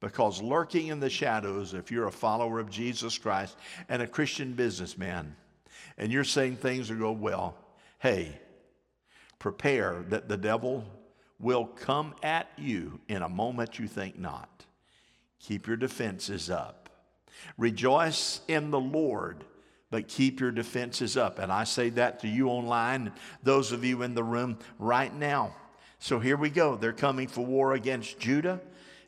Because 0.00 0.42
lurking 0.42 0.88
in 0.88 1.00
the 1.00 1.10
shadows, 1.10 1.72
if 1.72 1.90
you're 1.90 2.06
a 2.06 2.12
follower 2.12 2.60
of 2.60 2.70
Jesus 2.70 3.16
Christ 3.16 3.56
and 3.88 4.02
a 4.02 4.06
Christian 4.06 4.52
businessman, 4.52 5.34
and 5.96 6.12
you're 6.12 6.24
saying 6.24 6.56
things 6.56 6.90
will 6.90 6.98
go 6.98 7.12
well, 7.12 7.56
hey, 7.98 8.38
prepare 9.38 10.04
that 10.08 10.28
the 10.28 10.36
devil 10.36 10.84
will 11.38 11.64
come 11.64 12.14
at 12.22 12.48
you 12.56 13.00
in 13.08 13.22
a 13.22 13.28
moment 13.28 13.78
you 13.78 13.88
think 13.88 14.18
not. 14.18 14.64
Keep 15.40 15.66
your 15.66 15.76
defenses 15.76 16.50
up. 16.50 16.90
Rejoice 17.58 18.40
in 18.48 18.70
the 18.70 18.80
Lord, 18.80 19.44
but 19.90 20.08
keep 20.08 20.40
your 20.40 20.50
defenses 20.50 21.16
up. 21.16 21.38
And 21.38 21.52
I 21.52 21.64
say 21.64 21.90
that 21.90 22.20
to 22.20 22.28
you 22.28 22.48
online, 22.48 23.12
those 23.42 23.72
of 23.72 23.84
you 23.84 24.02
in 24.02 24.14
the 24.14 24.24
room 24.24 24.58
right 24.78 25.14
now. 25.14 25.54
So 25.98 26.18
here 26.18 26.36
we 26.36 26.50
go. 26.50 26.76
They're 26.76 26.92
coming 26.92 27.28
for 27.28 27.44
war 27.44 27.74
against 27.74 28.18
Judah. 28.18 28.60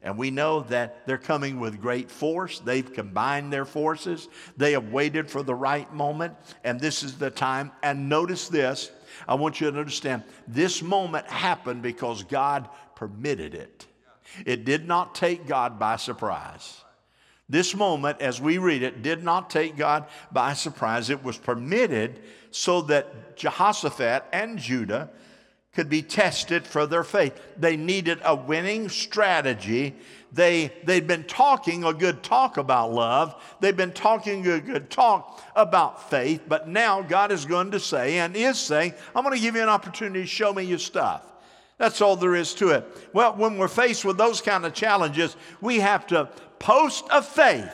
And 0.02 0.16
we 0.16 0.30
know 0.30 0.60
that 0.62 1.06
they're 1.06 1.18
coming 1.18 1.58
with 1.58 1.80
great 1.80 2.10
force. 2.10 2.60
They've 2.60 2.92
combined 2.92 3.52
their 3.52 3.64
forces. 3.64 4.28
They 4.56 4.72
have 4.72 4.92
waited 4.92 5.28
for 5.28 5.42
the 5.42 5.54
right 5.54 5.92
moment, 5.92 6.34
and 6.62 6.80
this 6.80 7.02
is 7.02 7.18
the 7.18 7.30
time. 7.30 7.72
And 7.82 8.08
notice 8.08 8.48
this 8.48 8.90
I 9.26 9.34
want 9.34 9.60
you 9.60 9.70
to 9.70 9.78
understand 9.78 10.22
this 10.46 10.82
moment 10.82 11.26
happened 11.26 11.82
because 11.82 12.22
God 12.22 12.68
permitted 12.94 13.54
it. 13.54 13.86
It 14.46 14.64
did 14.64 14.86
not 14.86 15.14
take 15.14 15.46
God 15.46 15.78
by 15.78 15.96
surprise. 15.96 16.84
This 17.48 17.74
moment, 17.74 18.20
as 18.20 18.40
we 18.40 18.58
read 18.58 18.82
it, 18.82 19.02
did 19.02 19.24
not 19.24 19.48
take 19.48 19.76
God 19.76 20.06
by 20.30 20.52
surprise. 20.52 21.08
It 21.08 21.24
was 21.24 21.38
permitted 21.38 22.20
so 22.50 22.82
that 22.82 23.36
Jehoshaphat 23.36 24.24
and 24.32 24.58
Judah 24.58 25.08
could 25.78 25.88
be 25.88 26.02
tested 26.02 26.66
for 26.66 26.86
their 26.86 27.04
faith. 27.04 27.40
They 27.56 27.76
needed 27.76 28.18
a 28.24 28.34
winning 28.34 28.88
strategy. 28.88 29.94
They, 30.32 30.72
they'd 30.82 31.06
been 31.06 31.22
talking 31.22 31.84
a 31.84 31.94
good 31.94 32.24
talk 32.24 32.56
about 32.56 32.92
love. 32.92 33.40
They've 33.60 33.76
been 33.76 33.92
talking 33.92 34.44
a 34.48 34.58
good 34.58 34.90
talk 34.90 35.40
about 35.54 36.10
faith, 36.10 36.42
but 36.48 36.66
now 36.68 37.00
God 37.00 37.30
is 37.30 37.44
going 37.44 37.70
to 37.70 37.78
say 37.78 38.18
and 38.18 38.34
is 38.34 38.58
saying, 38.58 38.92
I'm 39.14 39.22
going 39.22 39.36
to 39.36 39.40
give 39.40 39.54
you 39.54 39.62
an 39.62 39.68
opportunity 39.68 40.22
to 40.22 40.26
show 40.26 40.52
me 40.52 40.64
your 40.64 40.80
stuff. 40.80 41.22
That's 41.76 42.00
all 42.00 42.16
there 42.16 42.34
is 42.34 42.54
to 42.54 42.70
it. 42.70 42.84
Well, 43.12 43.36
when 43.36 43.56
we're 43.56 43.68
faced 43.68 44.04
with 44.04 44.18
those 44.18 44.40
kind 44.40 44.66
of 44.66 44.74
challenges, 44.74 45.36
we 45.60 45.78
have 45.78 46.08
to 46.08 46.28
post 46.58 47.04
a 47.12 47.22
faith. 47.22 47.72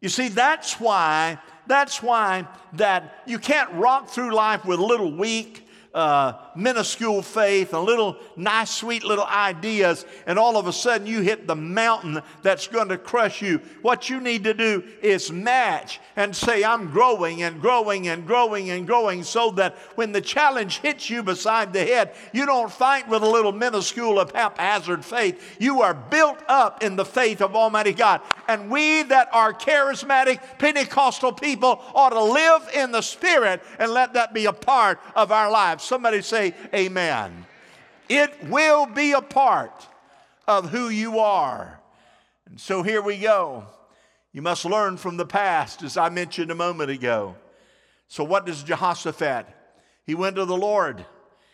You 0.00 0.08
see, 0.08 0.28
that's 0.28 0.78
why, 0.78 1.40
that's 1.66 2.00
why 2.00 2.46
that 2.74 3.24
you 3.26 3.40
can't 3.40 3.72
rock 3.72 4.08
through 4.08 4.32
life 4.36 4.64
with 4.64 4.78
little 4.78 5.10
weak, 5.10 5.64
uh, 5.94 6.34
minuscule 6.58 7.22
faith 7.22 7.72
and 7.72 7.84
little 7.84 8.16
nice, 8.36 8.70
sweet 8.70 9.04
little 9.04 9.24
ideas, 9.24 10.04
and 10.26 10.38
all 10.38 10.56
of 10.56 10.66
a 10.66 10.72
sudden 10.72 11.06
you 11.06 11.20
hit 11.20 11.46
the 11.46 11.54
mountain 11.54 12.20
that's 12.42 12.66
going 12.66 12.88
to 12.88 12.98
crush 12.98 13.40
you. 13.40 13.60
What 13.80 14.10
you 14.10 14.20
need 14.20 14.44
to 14.44 14.54
do 14.54 14.82
is 15.00 15.30
match 15.30 16.00
and 16.16 16.34
say, 16.34 16.64
I'm 16.64 16.90
growing 16.90 17.42
and 17.42 17.60
growing 17.60 18.08
and 18.08 18.26
growing 18.26 18.70
and 18.70 18.86
growing, 18.86 19.22
so 19.22 19.50
that 19.52 19.76
when 19.94 20.12
the 20.12 20.20
challenge 20.20 20.78
hits 20.80 21.08
you 21.08 21.22
beside 21.22 21.72
the 21.72 21.84
head, 21.84 22.14
you 22.32 22.44
don't 22.44 22.70
fight 22.70 23.08
with 23.08 23.22
a 23.22 23.28
little 23.28 23.52
minuscule 23.52 24.18
of 24.18 24.32
haphazard 24.32 25.04
faith. 25.04 25.56
You 25.60 25.82
are 25.82 25.94
built 25.94 26.38
up 26.48 26.82
in 26.82 26.96
the 26.96 27.04
faith 27.04 27.40
of 27.40 27.54
Almighty 27.54 27.92
God. 27.92 28.20
And 28.48 28.70
we 28.70 29.04
that 29.04 29.28
are 29.32 29.52
charismatic 29.52 30.40
Pentecostal 30.58 31.32
people 31.32 31.80
ought 31.94 32.10
to 32.10 32.22
live 32.22 32.68
in 32.74 32.90
the 32.90 33.02
Spirit 33.02 33.62
and 33.78 33.92
let 33.92 34.14
that 34.14 34.34
be 34.34 34.46
a 34.46 34.52
part 34.52 34.98
of 35.14 35.30
our 35.30 35.50
lives. 35.50 35.84
Somebody 35.84 36.22
say, 36.22 36.47
Amen. 36.74 37.46
It 38.08 38.32
will 38.44 38.86
be 38.86 39.12
a 39.12 39.20
part 39.20 39.86
of 40.46 40.70
who 40.70 40.88
you 40.88 41.18
are. 41.18 41.78
And 42.46 42.58
so 42.58 42.82
here 42.82 43.02
we 43.02 43.18
go. 43.18 43.66
You 44.32 44.42
must 44.42 44.64
learn 44.64 44.96
from 44.96 45.16
the 45.16 45.26
past, 45.26 45.82
as 45.82 45.96
I 45.96 46.08
mentioned 46.08 46.50
a 46.50 46.54
moment 46.54 46.90
ago. 46.90 47.36
So, 48.08 48.24
what 48.24 48.46
does 48.46 48.62
Jehoshaphat? 48.62 49.46
He 50.04 50.14
went 50.14 50.36
to 50.36 50.44
the 50.44 50.56
Lord, 50.56 51.04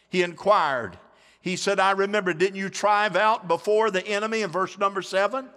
he 0.08 0.22
inquired. 0.22 0.98
He 1.40 1.56
said, 1.56 1.78
I 1.78 1.90
remember, 1.90 2.32
didn't 2.32 2.56
you 2.56 2.70
drive 2.70 3.16
out 3.16 3.48
before 3.48 3.90
the 3.90 4.06
enemy 4.06 4.40
in 4.40 4.50
verse 4.50 4.78
number 4.78 5.02
seven? 5.02 5.50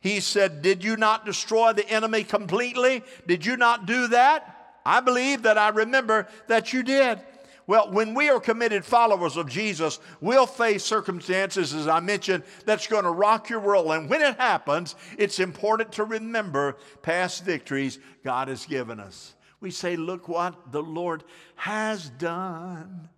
He 0.00 0.20
said, 0.20 0.62
Did 0.62 0.82
you 0.82 0.96
not 0.96 1.26
destroy 1.26 1.72
the 1.72 1.88
enemy 1.88 2.24
completely? 2.24 3.02
Did 3.26 3.44
you 3.44 3.56
not 3.56 3.86
do 3.86 4.08
that? 4.08 4.78
I 4.86 5.00
believe 5.00 5.42
that 5.42 5.58
I 5.58 5.68
remember 5.68 6.28
that 6.46 6.72
you 6.72 6.82
did. 6.82 7.20
Well, 7.66 7.90
when 7.90 8.14
we 8.14 8.28
are 8.28 8.40
committed 8.40 8.84
followers 8.84 9.36
of 9.36 9.48
Jesus, 9.48 9.98
we'll 10.20 10.46
face 10.46 10.84
circumstances, 10.84 11.72
as 11.72 11.88
I 11.88 12.00
mentioned, 12.00 12.44
that's 12.66 12.86
going 12.86 13.04
to 13.04 13.10
rock 13.10 13.48
your 13.48 13.60
world. 13.60 13.90
And 13.92 14.10
when 14.10 14.20
it 14.20 14.36
happens, 14.36 14.94
it's 15.16 15.38
important 15.38 15.92
to 15.92 16.04
remember 16.04 16.76
past 17.00 17.44
victories 17.44 17.98
God 18.22 18.48
has 18.48 18.66
given 18.66 19.00
us. 19.00 19.34
We 19.60 19.70
say, 19.70 19.96
Look 19.96 20.28
what 20.28 20.72
the 20.72 20.82
Lord 20.82 21.24
has 21.56 22.10
done. 22.10 23.08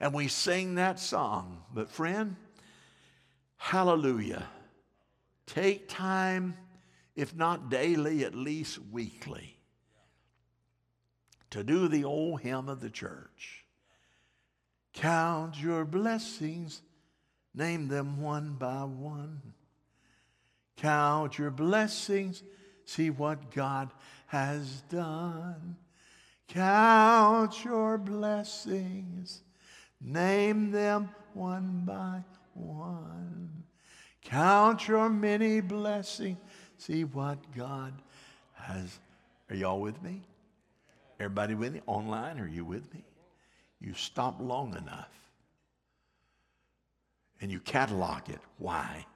And 0.00 0.12
we 0.12 0.28
sing 0.28 0.74
that 0.74 1.00
song. 1.00 1.62
But, 1.72 1.88
friend, 1.88 2.36
hallelujah. 3.56 4.46
Take 5.46 5.88
time, 5.88 6.56
if 7.16 7.34
not 7.34 7.70
daily, 7.70 8.24
at 8.24 8.34
least 8.34 8.78
weekly, 8.92 9.56
to 11.50 11.64
do 11.64 11.88
the 11.88 12.04
old 12.04 12.42
hymn 12.42 12.68
of 12.68 12.80
the 12.80 12.90
church. 12.90 13.63
Count 14.94 15.60
your 15.60 15.84
blessings, 15.84 16.80
name 17.52 17.88
them 17.88 18.20
one 18.22 18.54
by 18.54 18.84
one. 18.84 19.42
Count 20.76 21.36
your 21.36 21.50
blessings, 21.50 22.42
see 22.84 23.10
what 23.10 23.50
God 23.50 23.90
has 24.26 24.82
done. 24.88 25.76
Count 26.46 27.64
your 27.64 27.98
blessings, 27.98 29.42
name 30.00 30.70
them 30.70 31.10
one 31.32 31.82
by 31.84 32.22
one. 32.54 33.64
Count 34.22 34.86
your 34.86 35.08
many 35.08 35.60
blessings, 35.60 36.38
see 36.78 37.04
what 37.04 37.38
God 37.56 37.92
has. 38.52 38.98
Are 39.50 39.56
y'all 39.56 39.80
with 39.80 40.00
me? 40.02 40.22
Everybody 41.18 41.54
with 41.54 41.72
me? 41.72 41.80
Online, 41.86 42.38
are 42.38 42.48
you 42.48 42.64
with 42.64 42.92
me? 42.94 43.04
You 43.84 43.94
stop 43.94 44.40
long 44.40 44.76
enough 44.76 45.10
and 47.40 47.50
you 47.50 47.60
catalog 47.60 48.28
it. 48.30 48.40
Why? 48.58 49.06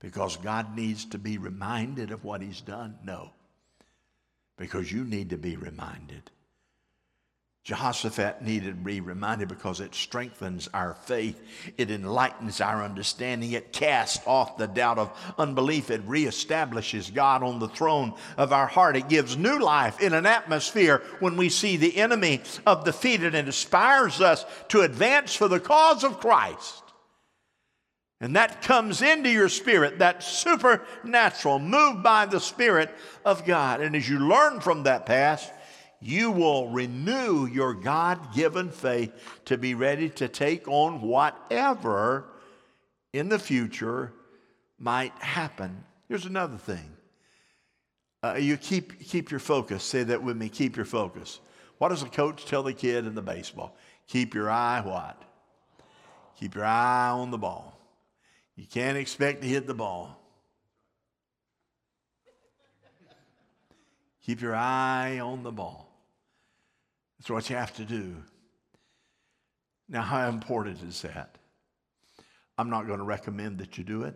Because 0.00 0.36
God 0.38 0.76
needs 0.76 1.04
to 1.06 1.18
be 1.18 1.38
reminded 1.38 2.10
of 2.10 2.24
what 2.24 2.42
He's 2.42 2.60
done? 2.60 2.98
No. 3.04 3.32
because 4.56 4.92
you 4.92 5.04
need 5.04 5.30
to 5.30 5.38
be 5.38 5.56
reminded. 5.56 6.30
Jehoshaphat 7.62 8.40
needed 8.40 8.70
to 8.70 8.84
be 8.84 9.02
reminded 9.02 9.48
because 9.48 9.80
it 9.80 9.94
strengthens 9.94 10.68
our 10.72 10.94
faith. 10.94 11.38
It 11.76 11.90
enlightens 11.90 12.60
our 12.62 12.82
understanding. 12.82 13.52
It 13.52 13.70
casts 13.70 14.26
off 14.26 14.56
the 14.56 14.66
doubt 14.66 14.98
of 14.98 15.34
unbelief. 15.36 15.90
It 15.90 16.06
reestablishes 16.08 17.12
God 17.12 17.42
on 17.42 17.58
the 17.58 17.68
throne 17.68 18.14
of 18.38 18.54
our 18.54 18.66
heart. 18.66 18.96
It 18.96 19.10
gives 19.10 19.36
new 19.36 19.58
life 19.58 20.00
in 20.00 20.14
an 20.14 20.24
atmosphere 20.24 21.02
when 21.18 21.36
we 21.36 21.50
see 21.50 21.76
the 21.76 21.98
enemy 21.98 22.40
of 22.66 22.84
defeated 22.84 23.34
and 23.34 23.46
inspires 23.46 24.22
us 24.22 24.46
to 24.68 24.80
advance 24.80 25.34
for 25.34 25.46
the 25.46 25.60
cause 25.60 26.02
of 26.02 26.18
Christ. 26.18 26.82
And 28.22 28.36
that 28.36 28.62
comes 28.62 29.00
into 29.02 29.30
your 29.30 29.48
spirit, 29.48 29.98
that 29.98 30.22
supernatural, 30.22 31.58
moved 31.58 32.02
by 32.02 32.26
the 32.26 32.40
Spirit 32.40 32.90
of 33.24 33.46
God. 33.46 33.80
And 33.80 33.96
as 33.96 34.08
you 34.08 34.18
learn 34.18 34.60
from 34.60 34.82
that 34.82 35.06
past, 35.06 35.50
you 36.00 36.30
will 36.30 36.68
renew 36.68 37.46
your 37.46 37.74
God 37.74 38.34
given 38.34 38.70
faith 38.70 39.12
to 39.44 39.58
be 39.58 39.74
ready 39.74 40.08
to 40.10 40.28
take 40.28 40.66
on 40.66 41.02
whatever 41.02 42.24
in 43.12 43.28
the 43.28 43.38
future 43.38 44.12
might 44.78 45.12
happen. 45.18 45.84
Here's 46.08 46.24
another 46.24 46.56
thing 46.56 46.96
uh, 48.22 48.34
you 48.34 48.56
keep, 48.56 49.00
keep 49.00 49.30
your 49.30 49.40
focus. 49.40 49.84
Say 49.84 50.02
that 50.04 50.22
with 50.22 50.36
me 50.36 50.48
keep 50.48 50.76
your 50.76 50.86
focus. 50.86 51.40
What 51.78 51.90
does 51.90 52.02
a 52.02 52.08
coach 52.08 52.44
tell 52.46 52.62
the 52.62 52.74
kid 52.74 53.06
in 53.06 53.14
the 53.14 53.22
baseball? 53.22 53.76
Keep 54.06 54.34
your 54.34 54.50
eye 54.50 54.82
what? 54.84 55.22
Keep 56.38 56.54
your 56.54 56.64
eye 56.64 57.10
on 57.10 57.30
the 57.30 57.38
ball. 57.38 57.78
You 58.56 58.66
can't 58.66 58.96
expect 58.96 59.42
to 59.42 59.48
hit 59.48 59.66
the 59.66 59.74
ball. 59.74 60.16
Keep 64.24 64.42
your 64.42 64.54
eye 64.54 65.18
on 65.18 65.42
the 65.42 65.52
ball. 65.52 65.89
That's 67.20 67.28
what 67.28 67.50
you 67.50 67.56
have 67.56 67.74
to 67.76 67.84
do. 67.84 68.16
Now, 69.90 70.00
how 70.00 70.26
important 70.26 70.82
is 70.82 71.02
that? 71.02 71.36
I'm 72.56 72.70
not 72.70 72.86
going 72.86 72.98
to 72.98 73.04
recommend 73.04 73.58
that 73.58 73.76
you 73.76 73.84
do 73.84 74.04
it, 74.04 74.14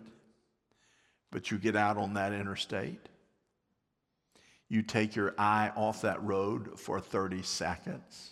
but 1.30 1.50
you 1.50 1.58
get 1.58 1.76
out 1.76 1.99
on 1.99 2.14
that 2.14 2.32
interstate. 2.32 3.11
You 4.70 4.80
take 4.80 5.14
your 5.14 5.34
eye 5.37 5.70
off 5.76 6.00
that 6.00 6.23
road 6.23 6.80
for 6.80 6.99
30 6.99 7.42
seconds. 7.42 8.30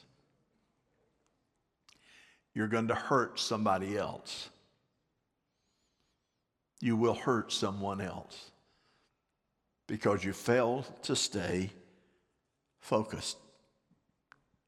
You're 2.54 2.68
going 2.68 2.88
to 2.88 2.94
hurt 2.94 3.38
somebody 3.38 3.98
else. 3.98 4.48
You 6.80 6.96
will 6.96 7.14
hurt 7.14 7.52
someone 7.52 8.00
else 8.00 8.50
because 9.86 10.24
you 10.24 10.32
fail 10.32 10.86
to 11.02 11.14
stay 11.14 11.70
focused. 12.80 13.36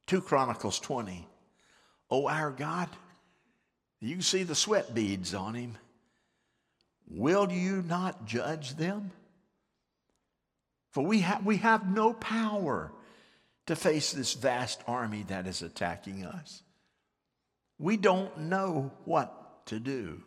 2 0.06 0.20
Chronicles 0.20 0.78
20. 0.80 1.26
Oh, 2.10 2.28
our 2.28 2.50
God, 2.50 2.88
you 4.00 4.20
see 4.22 4.42
the 4.42 4.54
sweat 4.54 4.94
beads 4.94 5.34
on 5.34 5.54
him. 5.54 5.78
Will 7.08 7.50
you 7.50 7.82
not 7.82 8.26
judge 8.26 8.76
them? 8.76 9.10
For 10.92 11.04
we, 11.04 11.20
ha- 11.20 11.40
we 11.44 11.56
have 11.58 11.90
no 11.90 12.12
power 12.12 12.92
to 13.66 13.76
face 13.76 14.12
this 14.12 14.34
vast 14.34 14.82
army 14.86 15.24
that 15.28 15.46
is 15.46 15.62
attacking 15.62 16.24
us. 16.24 16.62
We 17.78 17.96
don't 17.96 18.38
know 18.38 18.92
what 19.04 19.66
to 19.66 19.80
do. 19.80 20.22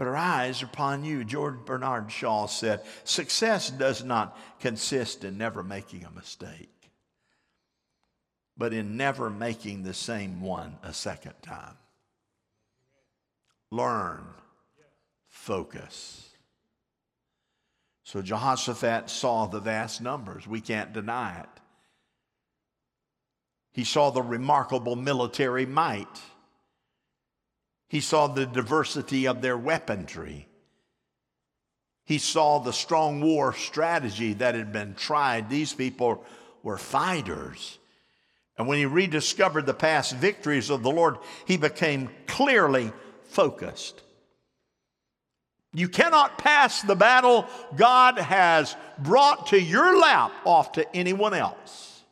But 0.00 0.08
our 0.08 0.16
eyes 0.16 0.62
are 0.62 0.64
upon 0.64 1.04
you. 1.04 1.24
George 1.24 1.58
Bernard 1.66 2.10
Shaw 2.10 2.46
said, 2.46 2.80
Success 3.04 3.68
does 3.68 4.02
not 4.02 4.34
consist 4.58 5.24
in 5.24 5.36
never 5.36 5.62
making 5.62 6.06
a 6.06 6.10
mistake, 6.10 6.90
but 8.56 8.72
in 8.72 8.96
never 8.96 9.28
making 9.28 9.82
the 9.82 9.92
same 9.92 10.40
one 10.40 10.78
a 10.82 10.94
second 10.94 11.34
time. 11.42 11.76
Learn, 13.70 14.24
focus. 15.28 16.30
So 18.02 18.22
Jehoshaphat 18.22 19.10
saw 19.10 19.44
the 19.44 19.60
vast 19.60 20.00
numbers. 20.00 20.46
We 20.46 20.62
can't 20.62 20.94
deny 20.94 21.40
it. 21.40 21.60
He 23.70 23.84
saw 23.84 24.08
the 24.08 24.22
remarkable 24.22 24.96
military 24.96 25.66
might. 25.66 26.22
He 27.90 28.00
saw 28.00 28.28
the 28.28 28.46
diversity 28.46 29.26
of 29.26 29.42
their 29.42 29.58
weaponry. 29.58 30.46
He 32.04 32.18
saw 32.18 32.60
the 32.60 32.72
strong 32.72 33.20
war 33.20 33.52
strategy 33.52 34.34
that 34.34 34.54
had 34.54 34.72
been 34.72 34.94
tried. 34.94 35.50
These 35.50 35.74
people 35.74 36.24
were 36.62 36.78
fighters. 36.78 37.80
And 38.56 38.68
when 38.68 38.78
he 38.78 38.86
rediscovered 38.86 39.66
the 39.66 39.74
past 39.74 40.14
victories 40.14 40.70
of 40.70 40.84
the 40.84 40.90
Lord, 40.92 41.18
he 41.46 41.56
became 41.56 42.10
clearly 42.28 42.92
focused. 43.24 44.00
You 45.72 45.88
cannot 45.88 46.38
pass 46.38 46.82
the 46.82 46.94
battle 46.94 47.48
God 47.74 48.18
has 48.18 48.76
brought 49.00 49.48
to 49.48 49.60
your 49.60 49.98
lap 49.98 50.30
off 50.44 50.70
to 50.72 50.96
anyone 50.96 51.34
else. 51.34 52.04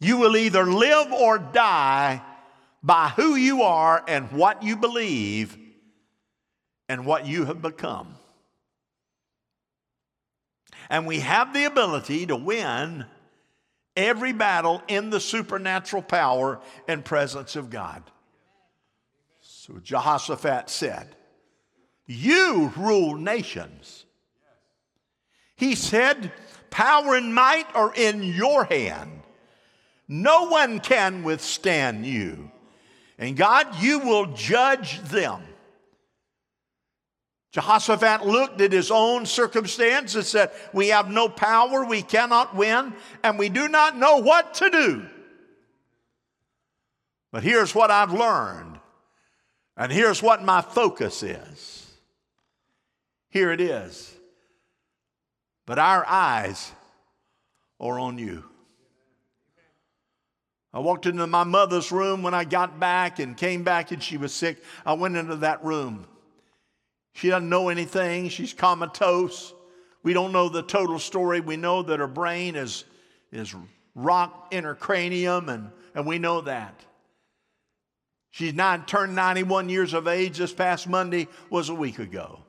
You 0.00 0.16
will 0.16 0.38
either 0.38 0.64
live 0.64 1.12
or 1.12 1.38
die 1.38 2.22
by 2.82 3.08
who 3.10 3.34
you 3.36 3.62
are 3.62 4.02
and 4.06 4.30
what 4.32 4.62
you 4.62 4.76
believe 4.76 5.56
and 6.88 7.06
what 7.06 7.26
you 7.26 7.44
have 7.46 7.62
become. 7.62 8.14
And 10.90 11.06
we 11.06 11.20
have 11.20 11.54
the 11.54 11.64
ability 11.64 12.26
to 12.26 12.36
win 12.36 13.06
every 13.96 14.32
battle 14.32 14.82
in 14.88 15.10
the 15.10 15.20
supernatural 15.20 16.02
power 16.02 16.60
and 16.86 17.04
presence 17.04 17.56
of 17.56 17.70
God. 17.70 18.02
So 19.40 19.78
Jehoshaphat 19.82 20.68
said, 20.68 21.16
You 22.06 22.72
rule 22.76 23.16
nations. 23.16 24.04
He 25.56 25.74
said, 25.74 26.32
Power 26.70 27.14
and 27.14 27.34
might 27.34 27.66
are 27.74 27.94
in 27.94 28.22
your 28.22 28.64
hand. 28.64 29.22
No 30.08 30.48
one 30.48 30.80
can 30.80 31.22
withstand 31.22 32.04
you. 32.04 32.51
And 33.22 33.36
God, 33.36 33.80
you 33.80 34.00
will 34.00 34.26
judge 34.26 35.00
them. 35.02 35.40
Jehoshaphat 37.52 38.26
looked 38.26 38.60
at 38.60 38.72
his 38.72 38.90
own 38.90 39.26
circumstance 39.26 40.16
and 40.16 40.24
said, 40.24 40.50
We 40.72 40.88
have 40.88 41.08
no 41.08 41.28
power, 41.28 41.84
we 41.84 42.02
cannot 42.02 42.56
win, 42.56 42.92
and 43.22 43.38
we 43.38 43.48
do 43.48 43.68
not 43.68 43.96
know 43.96 44.16
what 44.16 44.54
to 44.54 44.70
do. 44.70 45.06
But 47.30 47.44
here's 47.44 47.76
what 47.76 47.92
I've 47.92 48.12
learned, 48.12 48.80
and 49.76 49.92
here's 49.92 50.20
what 50.20 50.42
my 50.42 50.60
focus 50.60 51.22
is. 51.22 51.92
Here 53.28 53.52
it 53.52 53.60
is. 53.60 54.12
But 55.64 55.78
our 55.78 56.04
eyes 56.08 56.72
are 57.78 58.00
on 58.00 58.18
you. 58.18 58.42
I 60.74 60.78
walked 60.78 61.06
into 61.06 61.26
my 61.26 61.44
mother's 61.44 61.92
room 61.92 62.22
when 62.22 62.32
I 62.32 62.44
got 62.44 62.80
back 62.80 63.18
and 63.18 63.36
came 63.36 63.62
back 63.62 63.92
and 63.92 64.02
she 64.02 64.16
was 64.16 64.32
sick. 64.32 64.62
I 64.86 64.94
went 64.94 65.16
into 65.16 65.36
that 65.36 65.64
room. 65.64 66.06
She 67.14 67.28
doesn't 67.28 67.48
know 67.48 67.68
anything. 67.68 68.30
She's 68.30 68.54
comatose. 68.54 69.52
We 70.02 70.14
don't 70.14 70.32
know 70.32 70.48
the 70.48 70.62
total 70.62 70.98
story. 70.98 71.40
We 71.40 71.56
know 71.56 71.82
that 71.82 72.00
her 72.00 72.06
brain 72.06 72.56
is, 72.56 72.84
is 73.30 73.54
rocked 73.94 74.54
in 74.54 74.64
her 74.64 74.74
cranium, 74.74 75.48
and, 75.48 75.70
and 75.94 76.06
we 76.06 76.18
know 76.18 76.40
that. 76.40 76.84
She's 78.30 78.54
nine, 78.54 78.84
turned 78.86 79.14
91 79.14 79.68
years 79.68 79.92
of 79.92 80.08
age. 80.08 80.38
This 80.38 80.54
past 80.54 80.88
Monday 80.88 81.28
was 81.50 81.68
a 81.68 81.74
week 81.74 81.98
ago. 81.98 82.40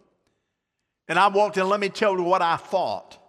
And 1.09 1.19
I 1.19 1.27
walked 1.27 1.57
in, 1.57 1.67
let 1.67 1.81
me 1.81 1.89
tell 1.89 2.15
you 2.15 2.23
what 2.23 2.41
I 2.41 2.55
thought. 2.55 3.19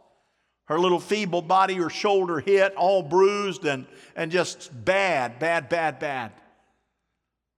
Her 0.66 0.78
little 0.78 1.00
feeble 1.00 1.42
body, 1.42 1.74
her 1.74 1.90
shoulder 1.90 2.40
hit, 2.40 2.74
all 2.74 3.02
bruised 3.02 3.64
and, 3.64 3.86
and 4.16 4.30
just 4.30 4.70
bad, 4.84 5.38
bad, 5.38 5.68
bad, 5.68 5.98
bad. 5.98 6.32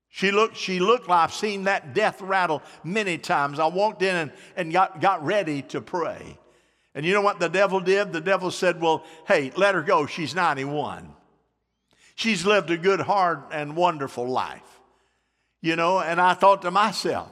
She 0.09 0.31
looked, 0.31 0.57
she 0.57 0.81
looked 0.81 1.09
like 1.09 1.25
I've 1.25 1.35
seen 1.35 1.65
that 1.65 1.95
death 1.95 2.21
rattle 2.21 2.63
many 2.83 3.19
times. 3.19 3.59
I 3.59 3.67
walked 3.67 4.03
in 4.03 4.17
and, 4.17 4.33
and 4.57 4.73
got, 4.73 5.01
got 5.01 5.25
ready 5.25 5.63
to 5.63 5.81
pray. 5.81 6.39
And 6.95 7.05
you 7.05 7.13
know 7.13 7.21
what 7.21 7.39
the 7.39 7.51
devil 7.51 7.79
did? 7.79 8.15
The 8.15 8.23
devil 8.23 8.51
said, 8.51 8.81
Well, 8.81 9.05
hey, 9.29 9.53
let 9.57 9.75
her 9.75 9.83
go. 9.83 10.07
She's 10.07 10.35
91. 10.35 11.15
She's 12.15 12.47
lived 12.47 12.71
a 12.71 12.79
good, 12.79 13.01
hard, 13.01 13.43
and 13.53 13.77
wonderful 13.77 14.27
life. 14.27 14.63
You 15.61 15.77
know, 15.77 16.01
and 16.01 16.19
I 16.19 16.33
thought 16.33 16.63
to 16.63 16.71
myself, 16.71 17.31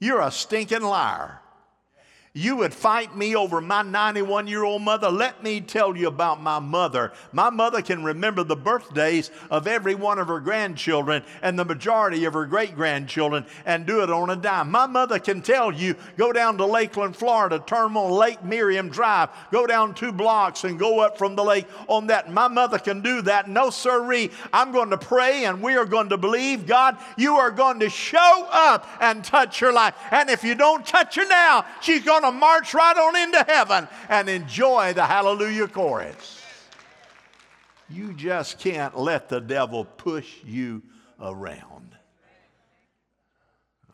You're 0.00 0.22
a 0.22 0.30
stinking 0.30 0.80
liar. 0.80 1.42
You 2.36 2.56
would 2.56 2.74
fight 2.74 3.16
me 3.16 3.34
over 3.34 3.62
my 3.62 3.80
91 3.80 4.46
year 4.46 4.62
old 4.62 4.82
mother. 4.82 5.08
Let 5.08 5.42
me 5.42 5.62
tell 5.62 5.96
you 5.96 6.06
about 6.06 6.42
my 6.42 6.58
mother. 6.58 7.14
My 7.32 7.48
mother 7.48 7.80
can 7.80 8.04
remember 8.04 8.44
the 8.44 8.54
birthdays 8.54 9.30
of 9.50 9.66
every 9.66 9.94
one 9.94 10.18
of 10.18 10.28
her 10.28 10.40
grandchildren 10.40 11.22
and 11.40 11.58
the 11.58 11.64
majority 11.64 12.26
of 12.26 12.34
her 12.34 12.44
great 12.44 12.74
grandchildren 12.74 13.46
and 13.64 13.86
do 13.86 14.02
it 14.02 14.10
on 14.10 14.28
a 14.28 14.36
dime. 14.36 14.70
My 14.70 14.86
mother 14.86 15.18
can 15.18 15.40
tell 15.40 15.72
you 15.72 15.96
go 16.18 16.30
down 16.30 16.58
to 16.58 16.66
Lakeland, 16.66 17.16
Florida, 17.16 17.58
turn 17.66 17.96
on 17.96 18.10
Lake 18.10 18.44
Miriam 18.44 18.90
Drive, 18.90 19.30
go 19.50 19.66
down 19.66 19.94
two 19.94 20.12
blocks 20.12 20.64
and 20.64 20.78
go 20.78 21.00
up 21.00 21.16
from 21.16 21.36
the 21.36 21.44
lake 21.44 21.66
on 21.88 22.08
that. 22.08 22.30
My 22.30 22.48
mother 22.48 22.78
can 22.78 23.00
do 23.00 23.22
that. 23.22 23.48
No, 23.48 23.70
sirree. 23.70 24.30
I'm 24.52 24.72
going 24.72 24.90
to 24.90 24.98
pray 24.98 25.46
and 25.46 25.62
we 25.62 25.78
are 25.78 25.86
going 25.86 26.10
to 26.10 26.18
believe 26.18 26.66
God, 26.66 26.98
you 27.16 27.36
are 27.36 27.50
going 27.50 27.80
to 27.80 27.88
show 27.88 28.46
up 28.50 28.86
and 29.00 29.24
touch 29.24 29.58
her 29.60 29.72
life. 29.72 29.94
And 30.10 30.28
if 30.28 30.44
you 30.44 30.54
don't 30.54 30.84
touch 30.84 31.14
her 31.14 31.26
now, 31.26 31.64
she's 31.80 32.04
going 32.04 32.24
to 32.24 32.25
to 32.26 32.32
march 32.32 32.74
right 32.74 32.96
on 32.96 33.16
into 33.16 33.44
heaven 33.44 33.88
and 34.08 34.28
enjoy 34.28 34.92
the 34.92 35.04
hallelujah 35.04 35.68
chorus. 35.68 36.42
You 37.88 38.12
just 38.14 38.58
can't 38.58 38.98
let 38.98 39.28
the 39.28 39.40
devil 39.40 39.84
push 39.84 40.42
you 40.44 40.82
around. 41.20 41.94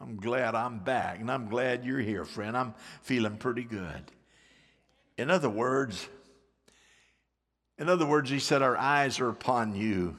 I'm 0.01 0.17
glad 0.17 0.57
I'm 0.57 0.81
back, 0.81 1.21
and 1.21 1.31
I'm 1.31 1.49
glad 1.49 1.85
you're 1.85 2.01
here, 2.01 2.25
friend. 2.25 2.57
I'm 2.57 2.75
feeling 3.03 3.37
pretty 3.37 3.63
good. 3.63 4.03
In 5.17 5.31
other 5.31 5.49
words, 5.49 6.09
in 7.79 7.89
other 7.89 8.07
words, 8.07 8.29
he 8.29 8.39
said, 8.39 8.63
Our 8.63 8.77
eyes 8.77 9.21
are 9.21 9.29
upon 9.29 9.77
you. 9.77 10.17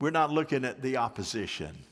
We're 0.00 0.10
not 0.10 0.30
looking 0.30 0.64
at 0.64 0.82
the 0.82 0.98
opposition. 0.98 1.84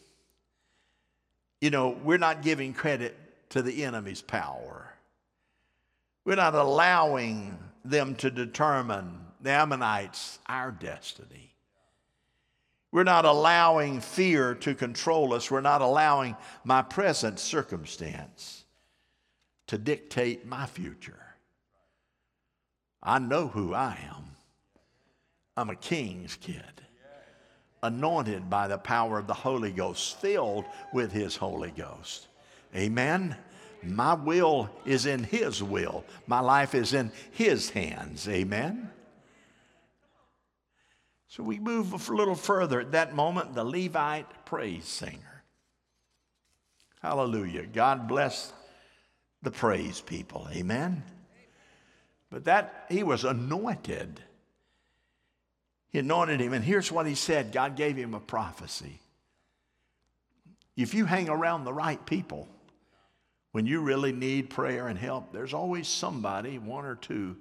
You 1.61 1.71
know, 1.71 1.91
we're 2.03 2.19
not 2.19 2.43
giving 2.43 2.75
credit 2.75 3.17
to 3.51 3.63
the 3.63 3.85
enemy's 3.85 4.23
power. 4.23 4.90
We're 6.31 6.37
not 6.37 6.55
allowing 6.55 7.59
them 7.85 8.15
to 8.15 8.31
determine 8.31 9.19
the 9.41 9.51
Ammonites 9.51 10.39
our 10.47 10.71
destiny. 10.71 11.57
We're 12.93 13.03
not 13.03 13.25
allowing 13.25 14.01
fear 14.01 14.55
to 14.55 14.77
control 14.77 15.35
us. 15.35 15.51
We're 15.51 15.61
not 15.61 15.81
allowing 15.83 16.37
my 16.63 16.83
present 16.83 17.41
circumstance 17.41 18.63
to 19.67 19.77
dictate 19.77 20.47
my 20.47 20.67
future. 20.67 21.19
I 23.03 23.19
know 23.19 23.49
who 23.49 23.75
I 23.75 23.99
am. 24.15 24.37
I'm 25.57 25.71
a 25.71 25.75
king's 25.75 26.37
kid, 26.37 26.63
anointed 27.83 28.49
by 28.49 28.69
the 28.69 28.79
power 28.79 29.19
of 29.19 29.27
the 29.27 29.35
Holy 29.35 29.73
Ghost, 29.73 30.21
filled 30.21 30.65
with 30.93 31.11
his 31.11 31.35
Holy 31.35 31.73
Ghost. 31.73 32.29
Amen. 32.77 33.37
My 33.83 34.15
will 34.15 34.71
is 34.85 35.07
in 35.07 35.25
His 35.25 35.63
will. 35.63 36.05
My 36.27 36.41
life 36.41 36.75
is 36.75 36.93
in 36.93 37.13
His 37.31 37.71
hands. 37.71 38.29
Amen. 38.29 38.91
So 41.29 41.43
we 41.43 41.59
move 41.59 42.09
a 42.09 42.15
little 42.15 42.35
further. 42.35 42.81
At 42.81 42.93
that 42.93 43.15
moment, 43.15 43.55
the 43.55 43.65
Levite 43.65 44.45
praise 44.45 44.85
singer. 44.85 45.45
Hallelujah. 47.01 47.67
God 47.67 48.09
bless 48.09 48.53
the 49.43 49.51
praise 49.51 50.01
people. 50.01 50.49
Amen. 50.53 51.03
But 52.31 52.45
that, 52.45 52.87
he 52.91 53.03
was 53.03 53.25
anointed. 53.25 54.21
He 55.91 55.99
anointed 55.99 56.41
him. 56.41 56.53
And 56.53 56.65
here's 56.65 56.93
what 56.93 57.07
he 57.07 57.15
said 57.15 57.53
God 57.53 57.77
gave 57.77 57.97
him 57.97 58.15
a 58.15 58.21
prophecy. 58.21 59.01
If 60.77 60.95
you 60.95 61.05
hang 61.05 61.29
around 61.29 61.65
the 61.65 61.73
right 61.73 62.05
people, 62.07 62.49
when 63.53 63.67
you 63.67 63.81
really 63.81 64.13
need 64.13 64.51
prayer 64.51 64.89
and 64.89 64.99
help, 64.99 65.33
there's 65.33 65.55
always 65.55 65.89
somebody, 65.89 66.59
one 66.59 66.85
or 66.85 66.95
two, 66.95 67.37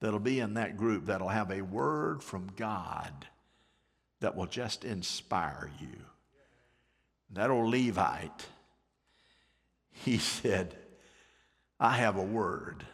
that'll 0.00 0.18
be 0.18 0.40
in 0.40 0.54
that 0.54 0.76
group 0.76 1.06
that'll 1.06 1.28
have 1.28 1.50
a 1.50 1.62
word 1.62 2.22
from 2.22 2.50
God 2.56 3.26
that 4.20 4.36
will 4.36 4.46
just 4.46 4.84
inspire 4.84 5.70
you. 5.80 5.96
That 7.32 7.50
old 7.50 7.70
Levite, 7.70 8.46
he 9.90 10.18
said, 10.18 10.76
I 11.78 11.96
have 11.96 12.16
a 12.16 12.22
word. 12.22 12.84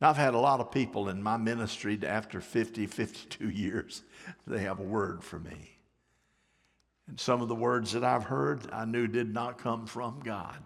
Now, 0.00 0.10
I've 0.10 0.16
had 0.16 0.34
a 0.34 0.38
lot 0.38 0.60
of 0.60 0.70
people 0.70 1.08
in 1.08 1.22
my 1.22 1.38
ministry 1.38 1.98
after 2.06 2.40
50, 2.40 2.86
52 2.86 3.48
years, 3.50 4.02
they 4.46 4.60
have 4.60 4.80
a 4.80 4.84
word 4.84 5.24
for 5.24 5.38
me. 5.38 5.78
And 7.06 7.18
some 7.18 7.40
of 7.40 7.48
the 7.48 7.54
words 7.54 7.92
that 7.92 8.04
I've 8.04 8.24
heard, 8.24 8.70
I 8.72 8.84
knew 8.84 9.06
did 9.06 9.32
not 9.32 9.58
come 9.58 9.86
from 9.86 10.20
God. 10.20 10.56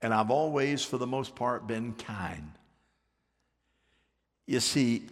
And 0.00 0.14
I've 0.14 0.30
always, 0.30 0.84
for 0.84 0.98
the 0.98 1.06
most 1.06 1.34
part, 1.34 1.66
been 1.66 1.92
kind. 1.94 2.52
You 4.46 4.60
see, 4.60 5.02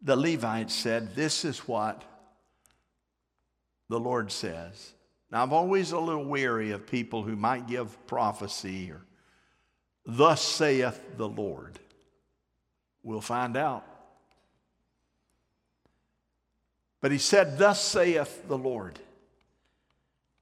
the 0.00 0.16
Levites 0.16 0.74
said, 0.74 1.14
This 1.14 1.44
is 1.44 1.58
what 1.60 2.02
the 3.88 4.00
Lord 4.00 4.32
says. 4.32 4.92
Now, 5.30 5.42
I'm 5.42 5.52
always 5.52 5.92
a 5.92 5.98
little 5.98 6.24
weary 6.24 6.72
of 6.72 6.86
people 6.86 7.22
who 7.22 7.36
might 7.36 7.66
give 7.66 8.06
prophecy 8.06 8.90
or, 8.90 9.02
Thus 10.04 10.42
saith 10.42 11.00
the 11.16 11.28
Lord. 11.28 11.78
We'll 13.04 13.20
find 13.20 13.56
out. 13.56 13.84
But 17.00 17.12
he 17.12 17.18
said, 17.18 17.58
Thus 17.58 17.82
saith 17.82 18.48
the 18.48 18.58
Lord. 18.58 18.98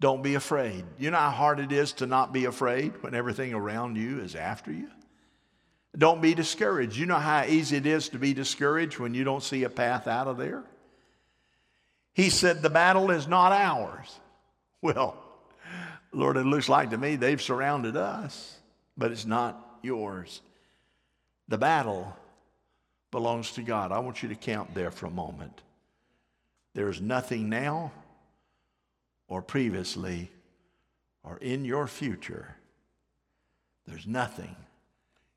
Don't 0.01 0.23
be 0.23 0.35
afraid. 0.35 0.85
You 0.99 1.11
know 1.11 1.19
how 1.19 1.31
hard 1.31 1.61
it 1.61 1.73
is 1.73 1.93
to 1.95 2.07
not 2.07 2.33
be 2.33 2.47
afraid 2.47 3.03
when 3.03 3.15
everything 3.15 3.53
around 3.53 3.97
you 3.97 4.21
is 4.21 4.35
after 4.35 4.73
you? 4.73 4.89
Don't 5.97 6.23
be 6.23 6.35
discouraged. 6.35 6.97
You 6.97 7.07
know 7.07 7.19
how 7.19 7.45
easy 7.45 7.77
it 7.77 7.87
is 7.87 8.09
to 8.11 8.19
be 8.19 8.33
discouraged 8.33 8.99
when 8.99 9.13
you 9.13 9.25
don't 9.25 9.43
see 9.43 9.65
a 9.65 9.71
path 9.71 10.09
out 10.09 10.27
of 10.27 10.39
there? 10.39 10.65
He 12.15 12.31
said, 12.31 12.63
The 12.63 12.71
battle 12.71 13.11
is 13.11 13.29
not 13.29 13.53
ours. 13.53 14.19
Well, 14.83 15.23
Lord, 16.11 16.39
it 16.39 16.47
looks 16.47 16.71
like 16.71 16.89
to 16.89 16.97
me 16.97 17.17
they've 17.17 17.43
surrounded 17.43 17.99
us, 17.99 18.57
but 18.97 19.13
it's 19.13 19.27
not 19.27 19.79
yours. 19.83 20.41
The 21.49 21.59
battle 21.59 22.17
belongs 23.11 23.53
to 23.53 23.63
God. 23.63 23.93
I 23.93 23.99
want 23.99 24.23
you 24.23 24.31
to 24.31 24.35
count 24.35 24.75
there 24.75 24.91
for 24.91 25.05
a 25.05 25.11
moment. 25.11 25.61
There's 26.73 26.99
nothing 26.99 27.51
now 27.51 27.93
or 29.31 29.41
previously 29.41 30.31
or 31.23 31.39
in 31.39 31.65
your 31.65 31.87
future, 31.87 32.57
there's 33.87 34.07
nothing, 34.07 34.55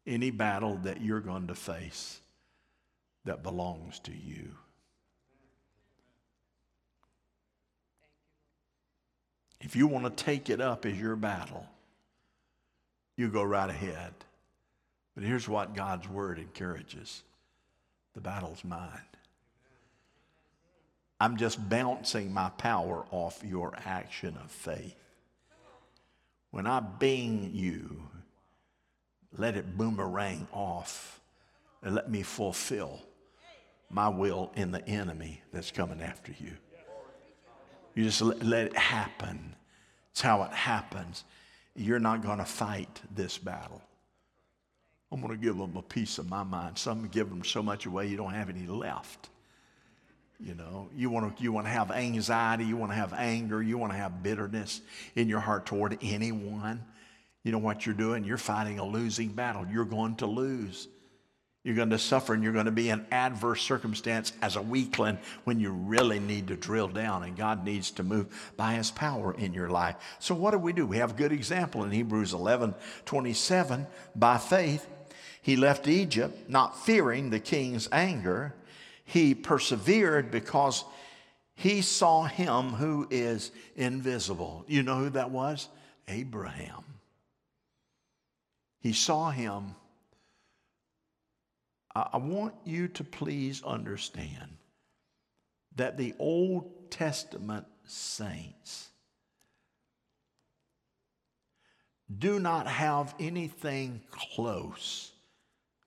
any 0.05 0.31
battle 0.31 0.77
that 0.83 0.99
you're 0.99 1.21
going 1.21 1.47
to 1.47 1.55
face 1.55 2.19
that 3.23 3.43
belongs 3.43 3.99
to 3.99 4.11
you. 4.11 4.49
If 9.61 9.77
you 9.77 9.87
want 9.87 10.05
to 10.05 10.23
take 10.23 10.49
it 10.49 10.59
up 10.59 10.85
as 10.85 10.99
your 10.99 11.15
battle, 11.15 11.65
you 13.15 13.29
go 13.29 13.43
right 13.43 13.69
ahead. 13.69 14.13
But 15.15 15.23
here's 15.23 15.47
what 15.47 15.75
God's 15.75 16.09
word 16.09 16.39
encourages 16.39 17.23
the 18.13 18.21
battle's 18.21 18.63
mine. 18.63 18.89
I'm 21.23 21.37
just 21.37 21.69
bouncing 21.69 22.33
my 22.33 22.49
power 22.49 23.05
off 23.09 23.41
your 23.45 23.73
action 23.85 24.37
of 24.43 24.51
faith. 24.51 24.97
When 26.51 26.67
I 26.67 26.81
bing 26.81 27.51
you, 27.53 28.09
let 29.37 29.55
it 29.55 29.77
boomerang 29.77 30.49
off 30.51 31.21
and 31.81 31.95
let 31.95 32.11
me 32.11 32.23
fulfill 32.23 32.99
my 33.89 34.09
will 34.09 34.51
in 34.57 34.71
the 34.71 34.85
enemy 34.85 35.41
that's 35.53 35.71
coming 35.71 36.01
after 36.01 36.33
you. 36.41 36.51
You 37.95 38.03
just 38.03 38.21
let, 38.21 38.43
let 38.43 38.65
it 38.65 38.77
happen. 38.77 39.55
It's 40.11 40.19
how 40.19 40.43
it 40.43 40.51
happens. 40.51 41.23
You're 41.73 41.99
not 41.99 42.21
going 42.21 42.39
to 42.39 42.45
fight 42.45 42.99
this 43.15 43.37
battle. 43.37 43.81
I'm 45.09 45.21
going 45.21 45.31
to 45.31 45.41
give 45.41 45.57
them 45.57 45.77
a 45.77 45.81
piece 45.81 46.17
of 46.17 46.29
my 46.29 46.43
mind. 46.43 46.77
Some 46.77 47.07
give 47.07 47.29
them 47.29 47.45
so 47.45 47.63
much 47.63 47.85
away 47.85 48.07
you 48.07 48.17
don't 48.17 48.33
have 48.33 48.49
any 48.49 48.67
left. 48.67 49.29
You 50.43 50.55
know, 50.55 50.89
you 50.93 51.09
want 51.09 51.37
to 51.37 51.43
you 51.43 51.53
want 51.53 51.67
to 51.67 51.71
have 51.71 51.89
anxiety, 51.89 52.65
you 52.65 52.75
want 52.75 52.91
to 52.91 52.97
have 52.97 53.13
anger, 53.13 53.63
you 53.63 53.77
want 53.77 53.93
to 53.93 53.97
have 53.97 54.21
bitterness 54.21 54.81
in 55.15 55.29
your 55.29 55.39
heart 55.39 55.65
toward 55.65 55.97
anyone. 56.01 56.83
You 57.45 57.53
know 57.53 57.59
what 57.59 57.85
you're 57.85 57.95
doing? 57.95 58.25
You're 58.25 58.37
fighting 58.37 58.77
a 58.77 58.85
losing 58.85 59.29
battle. 59.29 59.65
You're 59.71 59.85
going 59.85 60.17
to 60.17 60.25
lose. 60.25 60.89
You're 61.63 61.75
going 61.75 61.91
to 61.91 61.97
suffer 61.97 62.33
and 62.33 62.43
you're 62.43 62.51
going 62.51 62.65
to 62.65 62.71
be 62.71 62.89
in 62.89 63.05
adverse 63.09 63.61
circumstance 63.61 64.33
as 64.41 64.57
a 64.57 64.61
weakling 64.61 65.17
when 65.45 65.61
you 65.61 65.71
really 65.71 66.19
need 66.19 66.49
to 66.49 66.57
drill 66.57 66.89
down 66.89 67.23
and 67.23 67.37
God 67.37 67.63
needs 67.63 67.91
to 67.91 68.03
move 68.03 68.51
by 68.57 68.73
his 68.73 68.91
power 68.91 69.33
in 69.33 69.53
your 69.53 69.69
life. 69.69 69.95
So 70.19 70.35
what 70.35 70.51
do 70.51 70.57
we 70.57 70.73
do? 70.73 70.85
We 70.85 70.97
have 70.97 71.11
a 71.11 71.15
good 71.15 71.31
example 71.31 71.85
in 71.85 71.91
Hebrews 71.91 72.33
11, 72.33 72.75
27. 73.05 73.87
By 74.13 74.39
faith, 74.39 74.85
he 75.41 75.55
left 75.55 75.87
Egypt, 75.87 76.49
not 76.49 76.85
fearing 76.85 77.29
the 77.29 77.39
king's 77.39 77.87
anger 77.93 78.53
he 79.13 79.35
persevered 79.35 80.31
because 80.31 80.83
he 81.53 81.83
saw 81.83 82.23
him 82.23 82.69
who 82.69 83.07
is 83.11 83.51
invisible. 83.75 84.65
You 84.67 84.81
know 84.81 84.97
who 84.97 85.11
that 85.11 85.29
was? 85.29 85.69
Abraham. 86.07 86.83
He 88.79 88.91
saw 88.91 89.29
him. 89.29 89.75
I 91.95 92.17
want 92.17 92.55
you 92.65 92.87
to 92.87 93.03
please 93.03 93.61
understand 93.63 94.57
that 95.75 95.95
the 95.95 96.15
Old 96.17 96.89
Testament 96.89 97.67
saints 97.85 98.89
do 102.17 102.39
not 102.39 102.65
have 102.65 103.13
anything 103.19 104.01
close 104.09 105.11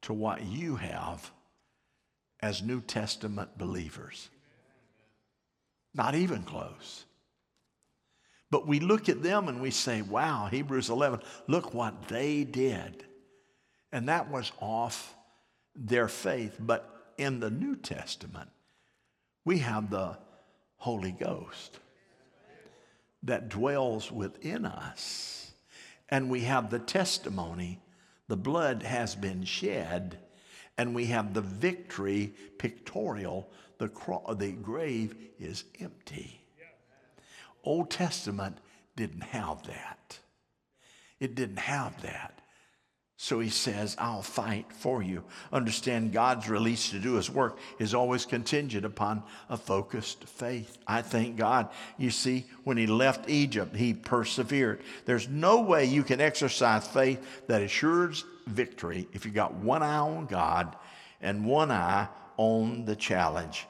to 0.02 0.12
what 0.12 0.44
you 0.44 0.76
have 0.76 1.28
as 2.40 2.62
New 2.62 2.80
Testament 2.80 3.56
believers. 3.58 4.28
Not 5.94 6.14
even 6.14 6.42
close. 6.42 7.04
But 8.50 8.66
we 8.66 8.80
look 8.80 9.08
at 9.08 9.22
them 9.22 9.48
and 9.48 9.60
we 9.60 9.70
say, 9.70 10.02
wow, 10.02 10.48
Hebrews 10.50 10.90
11, 10.90 11.20
look 11.48 11.74
what 11.74 12.08
they 12.08 12.44
did. 12.44 13.04
And 13.92 14.08
that 14.08 14.30
was 14.30 14.52
off 14.60 15.14
their 15.74 16.08
faith. 16.08 16.56
But 16.60 17.12
in 17.18 17.40
the 17.40 17.50
New 17.50 17.76
Testament, 17.76 18.50
we 19.44 19.58
have 19.58 19.90
the 19.90 20.18
Holy 20.76 21.12
Ghost 21.12 21.78
that 23.22 23.48
dwells 23.48 24.12
within 24.12 24.64
us. 24.64 25.52
And 26.08 26.30
we 26.30 26.42
have 26.42 26.70
the 26.70 26.78
testimony, 26.78 27.80
the 28.28 28.36
blood 28.36 28.82
has 28.84 29.16
been 29.16 29.44
shed, 29.44 30.18
and 30.78 30.94
we 30.94 31.06
have 31.06 31.34
the 31.34 31.40
victory 31.40 32.34
pictorial, 32.58 33.48
the, 33.78 33.88
cro- 33.88 34.34
the 34.34 34.52
grave 34.52 35.14
is 35.38 35.64
empty. 35.80 36.40
Old 37.64 37.90
Testament 37.90 38.58
didn't 38.94 39.22
have 39.22 39.66
that. 39.66 40.18
It 41.18 41.34
didn't 41.34 41.58
have 41.58 42.00
that. 42.02 42.40
So 43.18 43.40
he 43.40 43.48
says, 43.48 43.96
I'll 43.98 44.20
fight 44.20 44.66
for 44.70 45.02
you. 45.02 45.24
Understand 45.50 46.12
God's 46.12 46.50
release 46.50 46.90
to 46.90 46.98
do 46.98 47.14
his 47.14 47.30
work 47.30 47.58
is 47.78 47.94
always 47.94 48.26
contingent 48.26 48.84
upon 48.84 49.22
a 49.48 49.56
focused 49.56 50.24
faith. 50.24 50.76
I 50.86 51.00
thank 51.00 51.36
God. 51.36 51.70
You 51.96 52.10
see, 52.10 52.44
when 52.64 52.76
he 52.76 52.86
left 52.86 53.30
Egypt, 53.30 53.74
he 53.74 53.94
persevered. 53.94 54.82
There's 55.06 55.28
no 55.28 55.62
way 55.62 55.86
you 55.86 56.02
can 56.02 56.20
exercise 56.20 56.86
faith 56.86 57.46
that 57.46 57.62
assures 57.62 58.26
victory 58.46 59.08
if 59.14 59.24
you 59.24 59.32
got 59.32 59.54
one 59.54 59.82
eye 59.82 59.96
on 59.96 60.26
God 60.26 60.76
and 61.22 61.46
one 61.46 61.70
eye 61.70 62.08
on 62.36 62.84
the 62.84 62.96
challenge. 62.96 63.66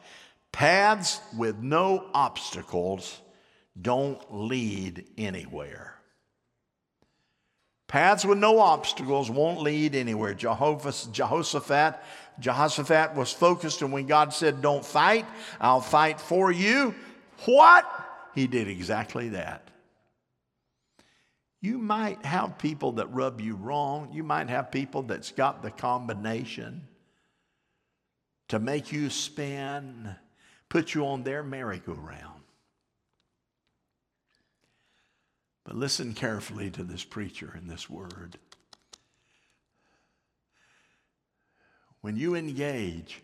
Paths 0.51 1.21
with 1.37 1.59
no 1.59 2.09
obstacles 2.15 3.21
don't 3.81 4.21
lead 4.35 5.07
anywhere. 5.17 5.96
Paths 7.89 8.25
with 8.25 8.39
no 8.39 8.59
obstacles 8.59 9.31
won't 9.31 9.61
lead 9.61 9.95
anywhere. 9.95 10.35
Jehoshaphat, 10.35 12.01
Jehoshaphat 12.41 13.15
was 13.15 13.33
focused, 13.33 13.83
and 13.83 13.93
when 13.93 14.07
God 14.07 14.33
said, 14.33 14.61
Don't 14.61 14.85
fight, 14.85 15.25
I'll 15.61 15.81
fight 15.81 16.21
for 16.21 16.51
you, 16.51 16.95
what? 17.45 17.87
He 18.35 18.47
did 18.47 18.69
exactly 18.69 19.31
that. 19.31 19.71
You 21.61 21.79
might 21.79 22.25
have 22.25 22.59
people 22.59 22.93
that 22.93 23.13
rub 23.13 23.41
you 23.41 23.57
wrong. 23.57 24.11
You 24.13 24.23
might 24.23 24.49
have 24.49 24.71
people 24.71 25.03
that's 25.03 25.33
got 25.33 25.63
the 25.63 25.71
combination 25.71 26.87
to 28.49 28.59
make 28.59 28.93
you 28.93 29.11
spin, 29.11 30.15
put 30.69 30.95
you 30.95 31.07
on 31.07 31.23
their 31.23 31.43
merry-go-round. 31.43 32.43
But 35.67 35.77
listen 35.77 36.15
carefully 36.15 36.71
to 36.71 36.85
this 36.85 37.03
preacher 37.03 37.53
and 37.57 37.69
this 37.69 37.91
word. 37.91 38.39
When 42.03 42.17
you 42.17 42.37
engage 42.37 43.21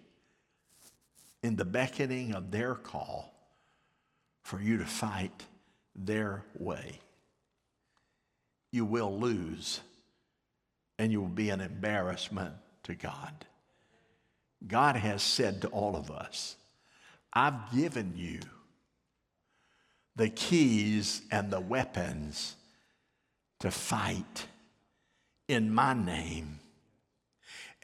in 1.44 1.54
the 1.54 1.64
beckoning 1.64 2.34
of 2.34 2.50
their 2.50 2.74
call 2.74 3.32
for 4.42 4.60
you 4.60 4.76
to 4.78 4.84
fight 4.84 5.44
their 5.94 6.44
way, 6.58 6.98
you 8.72 8.84
will 8.84 9.16
lose 9.20 9.80
and 10.98 11.12
you 11.12 11.20
will 11.20 11.28
be 11.28 11.50
an 11.50 11.60
embarrassment 11.60 12.54
to 12.82 12.96
God. 12.96 13.46
God 14.66 14.96
has 14.96 15.22
said 15.22 15.62
to 15.62 15.68
all 15.68 15.94
of 15.94 16.10
us, 16.10 16.56
I've 17.32 17.72
given 17.72 18.14
you 18.16 18.40
the 20.16 20.28
keys 20.28 21.22
and 21.30 21.50
the 21.50 21.60
weapons 21.60 22.56
to 23.60 23.70
fight 23.70 24.46
in 25.48 25.72
my 25.72 25.94
name 25.94 26.58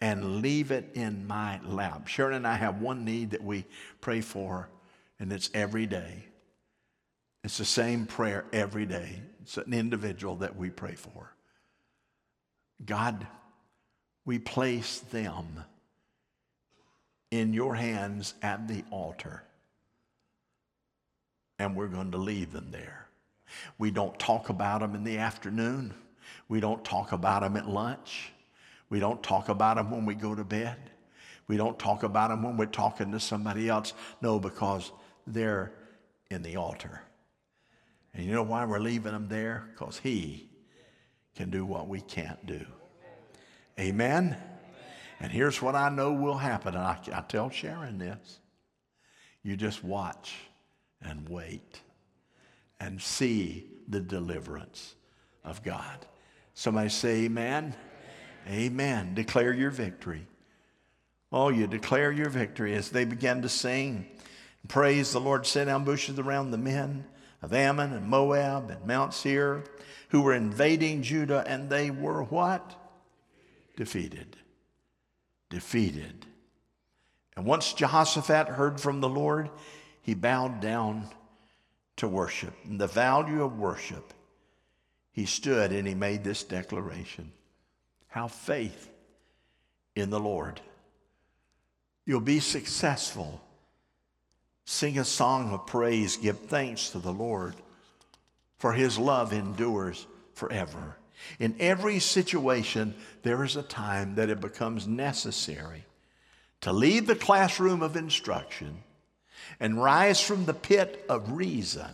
and 0.01 0.43
leave 0.43 0.71
it 0.71 0.91
in 0.95 1.27
my 1.27 1.61
lap. 1.65 2.07
Sharon 2.07 2.35
and 2.35 2.47
I 2.47 2.55
have 2.55 2.81
one 2.81 3.05
need 3.05 3.31
that 3.31 3.43
we 3.43 3.65
pray 4.01 4.21
for, 4.21 4.69
and 5.19 5.33
it's 5.33 5.51
every 5.55 5.87
day. 5.87 6.25
It's 7.43 7.59
the 7.59 7.65
same 7.65 8.07
prayer 8.07 8.45
every 8.53 8.87
day. 8.87 9.23
It's 9.43 9.57
an 9.57 9.73
individual 9.73 10.37
that 10.37 10.57
we 10.57 10.71
pray 10.71 10.95
for. 10.95 11.33
God, 12.85 13.27
we 14.25 14.39
place 14.39 15.01
them 15.01 15.65
in 17.31 17.53
your 17.53 17.75
hands 17.75 18.35
at 18.43 18.69
the 18.69 18.85
altar 18.91 19.43
and 21.59 21.75
we're 21.75 21.89
going 21.89 22.11
to 22.13 22.19
leave 22.19 22.53
them 22.53 22.71
there. 22.71 23.09
We 23.79 23.91
don't 23.91 24.19
talk 24.19 24.49
about 24.49 24.81
them 24.81 24.95
in 24.95 25.05
the 25.05 25.19
afternoon. 25.19 25.95
We 26.49 26.61
don't 26.61 26.85
talk 26.85 27.13
about 27.13 27.43
them 27.43 27.57
at 27.57 27.69
lunch. 27.69 28.33
We 28.91 29.01
don't 29.01 29.23
talk 29.23 29.49
about 29.49 29.77
them 29.77 29.91
when 29.91 30.07
we 30.07 30.15
go 30.15 30.35
to 30.35 30.45
bed. 30.45 30.77
We 31.47 31.57
don't 31.57 31.79
talk 31.79 32.03
about 32.03 32.29
them 32.29 32.43
when 32.43 32.57
we're 32.57 32.67
talking 32.67 33.13
to 33.13 33.21
somebody 33.21 33.69
else. 33.69 33.95
No, 34.21 34.39
because 34.39 34.93
they're 35.27 35.73
in 36.31 36.43
the 36.43 36.57
altar. 36.57 37.01
And 38.15 38.25
you 38.25 38.33
know 38.33 38.43
why 38.43 38.65
we're 38.65 38.81
leaving 38.81 39.13
them 39.13 39.29
there? 39.29 39.65
Because 39.73 39.99
He 39.99 40.49
can 41.37 41.51
do 41.51 41.65
what 41.65 41.89
we 41.89 42.01
can't 42.01 42.45
do. 42.47 42.65
Amen? 43.79 44.37
And 45.21 45.33
here's 45.33 45.63
what 45.63 45.75
I 45.75 45.89
know 45.89 46.13
will 46.13 46.37
happen. 46.37 46.75
And 46.75 46.83
I, 46.83 46.99
I 47.13 47.23
tell 47.23 47.51
Sharon 47.51 47.99
this 47.99 48.41
you 49.43 49.57
just 49.57 49.85
watch 49.85 50.35
and 51.03 51.29
wait 51.29 51.81
and 52.81 53.01
see 53.01 53.67
the 53.89 54.01
deliverance 54.01 54.95
of 55.45 55.63
God. 55.63 56.07
Somebody 56.55 56.89
say, 56.89 57.25
Amen. 57.25 57.75
Amen. 58.49 59.15
Declare 59.15 59.55
your 59.55 59.71
victory. 59.71 60.27
Oh, 61.31 61.51
you 61.51 61.67
declare 61.67 62.11
your 62.11 62.31
victory 62.31 62.75
as 62.75 62.91
they 62.91 63.05
began 63.05 63.43
to 63.43 63.49
sing. 63.49 64.07
Praise 64.67 65.13
the 65.13 65.21
Lord, 65.21 65.47
set 65.47 65.69
ambushes 65.69 66.19
around 66.19 66.51
the 66.51 66.59
men 66.59 67.05
of 67.43 67.53
Ammon 67.53 67.93
and 67.93 68.09
Moab 68.09 68.71
and 68.71 68.85
Mount 68.87 69.15
Seir 69.15 69.65
who 70.11 70.23
were 70.23 70.35
invading 70.35 71.03
Judah, 71.03 71.45
and 71.47 71.69
they 71.69 71.91
were 71.91 72.23
what? 72.25 72.75
Defeated. 73.77 74.37
Defeated. 75.51 76.27
And 77.37 77.45
once 77.47 77.73
Jehoshaphat 77.73 78.49
heard 78.49 78.81
from 78.81 79.01
the 79.01 79.09
Lord, 79.09 79.51
he 80.09 80.15
bowed 80.15 80.61
down 80.61 81.07
to 81.97 82.09
worship. 82.09 82.55
And 82.65 82.81
the 82.81 82.87
value 82.87 83.45
of 83.45 83.59
worship, 83.59 84.15
he 85.13 85.27
stood 85.27 85.71
and 85.71 85.87
he 85.87 85.95
made 85.95 86.25
this 86.25 86.45
declaration 86.45 87.31
Have 88.07 88.33
faith 88.33 88.89
in 89.95 90.09
the 90.09 90.19
Lord. 90.19 90.63
You'll 92.07 92.21
be 92.23 92.41
successful. 92.41 93.39
Sing 94.65 94.99
a 94.99 95.05
song 95.05 95.53
of 95.53 95.67
praise. 95.67 96.17
Give 96.17 96.39
thanks 96.39 96.89
to 96.93 97.01
the 97.01 97.13
Lord, 97.13 97.57
for 98.57 98.73
his 98.73 98.99
love 98.99 99.35
endures 99.35 100.07
forever. 100.33 100.97
In 101.39 101.55
every 101.61 101.99
situation, 101.99 102.95
there 103.25 103.45
is 103.45 103.57
a 103.57 103.63
time 103.63 104.15
that 104.15 104.31
it 104.31 104.41
becomes 104.41 104.87
necessary 104.87 105.85
to 106.63 106.73
leave 106.73 107.07
the 107.07 107.15
classroom 107.15 107.83
of 107.83 107.95
instruction 107.95 108.85
and 109.61 109.83
rise 109.83 110.21
from 110.21 110.45
the 110.45 110.55
pit 110.55 111.05
of 111.09 111.33
reason 111.33 111.91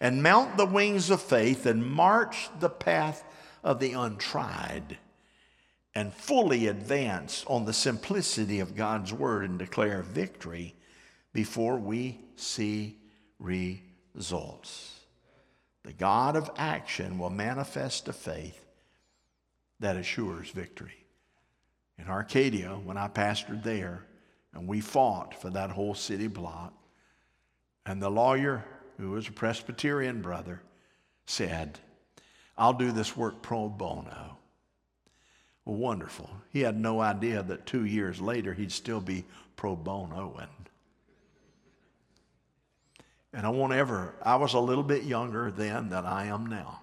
and 0.00 0.22
mount 0.22 0.56
the 0.56 0.66
wings 0.66 1.10
of 1.10 1.22
faith 1.22 1.66
and 1.66 1.84
march 1.84 2.48
the 2.60 2.68
path 2.68 3.24
of 3.62 3.80
the 3.80 3.92
untried 3.92 4.98
and 5.94 6.14
fully 6.14 6.66
advance 6.66 7.44
on 7.46 7.64
the 7.64 7.72
simplicity 7.72 8.60
of 8.60 8.76
God's 8.76 9.12
word 9.12 9.48
and 9.48 9.58
declare 9.58 10.02
victory 10.02 10.74
before 11.32 11.76
we 11.76 12.20
see 12.36 12.96
results. 13.40 15.00
The 15.84 15.92
God 15.92 16.36
of 16.36 16.50
action 16.56 17.18
will 17.18 17.30
manifest 17.30 18.08
a 18.08 18.12
faith 18.12 18.64
that 19.80 19.96
assures 19.96 20.50
victory. 20.50 21.04
In 21.98 22.08
Arcadia, 22.08 22.70
when 22.70 22.96
I 22.96 23.08
pastored 23.08 23.62
there, 23.62 24.04
and 24.52 24.66
we 24.66 24.80
fought 24.80 25.40
for 25.40 25.50
that 25.50 25.70
whole 25.70 25.94
city 25.94 26.26
block. 26.26 26.72
And 27.88 28.02
the 28.02 28.10
lawyer, 28.10 28.66
who 28.98 29.12
was 29.12 29.28
a 29.28 29.32
Presbyterian 29.32 30.20
brother, 30.20 30.60
said, 31.24 31.78
I'll 32.58 32.74
do 32.74 32.92
this 32.92 33.16
work 33.16 33.40
pro 33.40 33.70
bono. 33.70 34.36
Well, 35.64 35.76
wonderful. 35.76 36.28
He 36.50 36.60
had 36.60 36.78
no 36.78 37.00
idea 37.00 37.42
that 37.42 37.64
two 37.64 37.86
years 37.86 38.20
later 38.20 38.52
he'd 38.52 38.72
still 38.72 39.00
be 39.00 39.24
pro 39.56 39.74
bono. 39.74 40.38
And 43.32 43.46
I 43.46 43.48
won't 43.48 43.72
ever, 43.72 44.14
I 44.22 44.36
was 44.36 44.52
a 44.52 44.60
little 44.60 44.84
bit 44.84 45.04
younger 45.04 45.50
then 45.50 45.88
than 45.88 46.04
I 46.04 46.26
am 46.26 46.44
now. 46.44 46.82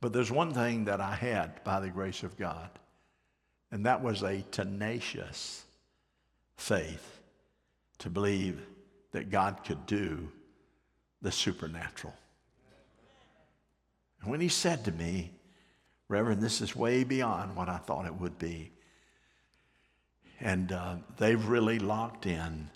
But 0.00 0.12
there's 0.12 0.30
one 0.30 0.54
thing 0.54 0.84
that 0.84 1.00
I 1.00 1.16
had 1.16 1.64
by 1.64 1.80
the 1.80 1.88
grace 1.88 2.22
of 2.22 2.36
God, 2.36 2.70
and 3.72 3.86
that 3.86 4.04
was 4.04 4.22
a 4.22 4.44
tenacious 4.52 5.64
faith 6.56 7.15
to 7.98 8.10
believe 8.10 8.60
that 9.12 9.30
God 9.30 9.64
could 9.64 9.86
do 9.86 10.28
the 11.22 11.32
supernatural. 11.32 12.14
And 14.20 14.30
when 14.30 14.40
he 14.40 14.48
said 14.48 14.84
to 14.84 14.92
me, 14.92 15.32
Reverend, 16.08 16.40
this 16.40 16.60
is 16.60 16.76
way 16.76 17.04
beyond 17.04 17.56
what 17.56 17.68
I 17.68 17.78
thought 17.78 18.06
it 18.06 18.14
would 18.14 18.38
be. 18.38 18.70
And 20.40 20.70
uh, 20.70 20.96
they've 21.16 21.44
really 21.46 21.78
locked 21.78 22.26
in. 22.26 22.70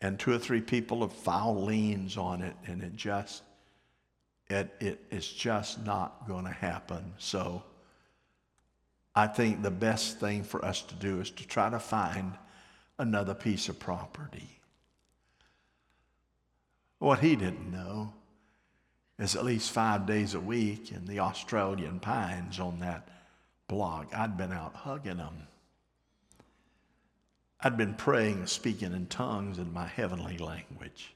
And 0.00 0.18
two 0.18 0.32
or 0.32 0.38
three 0.38 0.60
people 0.60 1.02
have 1.02 1.12
filed 1.12 1.58
liens 1.58 2.16
on 2.16 2.40
it, 2.40 2.56
and 2.66 2.82
it 2.82 2.96
just, 2.96 3.42
it, 4.48 4.74
it, 4.80 5.04
it's 5.10 5.30
just 5.30 5.84
not 5.84 6.26
going 6.26 6.46
to 6.46 6.50
happen. 6.50 7.12
So 7.18 7.62
I 9.14 9.26
think 9.26 9.62
the 9.62 9.70
best 9.70 10.18
thing 10.18 10.42
for 10.42 10.64
us 10.64 10.82
to 10.82 10.94
do 10.94 11.20
is 11.20 11.30
to 11.32 11.46
try 11.46 11.68
to 11.68 11.78
find 11.78 12.32
another 13.00 13.34
piece 13.34 13.68
of 13.70 13.78
property. 13.78 14.60
What 16.98 17.20
he 17.20 17.34
didn't 17.34 17.72
know 17.72 18.12
is 19.18 19.34
at 19.34 19.44
least 19.44 19.70
five 19.72 20.04
days 20.06 20.34
a 20.34 20.40
week 20.40 20.92
in 20.92 21.06
the 21.06 21.20
Australian 21.20 21.98
pines 21.98 22.60
on 22.60 22.80
that 22.80 23.08
block. 23.68 24.12
I'd 24.14 24.36
been 24.36 24.52
out 24.52 24.74
hugging 24.74 25.16
them. 25.16 25.46
I'd 27.58 27.78
been 27.78 27.94
praying 27.94 28.38
and 28.40 28.48
speaking 28.48 28.92
in 28.92 29.06
tongues 29.06 29.58
in 29.58 29.72
my 29.72 29.86
heavenly 29.86 30.36
language. 30.36 31.14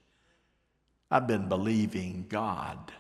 I've 1.11 1.27
been 1.27 1.49
believing 1.49 2.27
God 2.29 2.93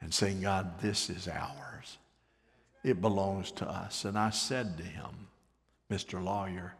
and 0.00 0.12
saying, 0.12 0.42
God, 0.42 0.80
this 0.80 1.08
is 1.08 1.28
ours. 1.28 1.98
It 2.82 3.00
belongs 3.00 3.52
to 3.52 3.68
us. 3.68 4.04
And 4.04 4.18
I 4.18 4.30
said 4.30 4.76
to 4.78 4.84
him, 4.84 5.28
Mr. 5.90 6.22
Lawyer, 6.22 6.74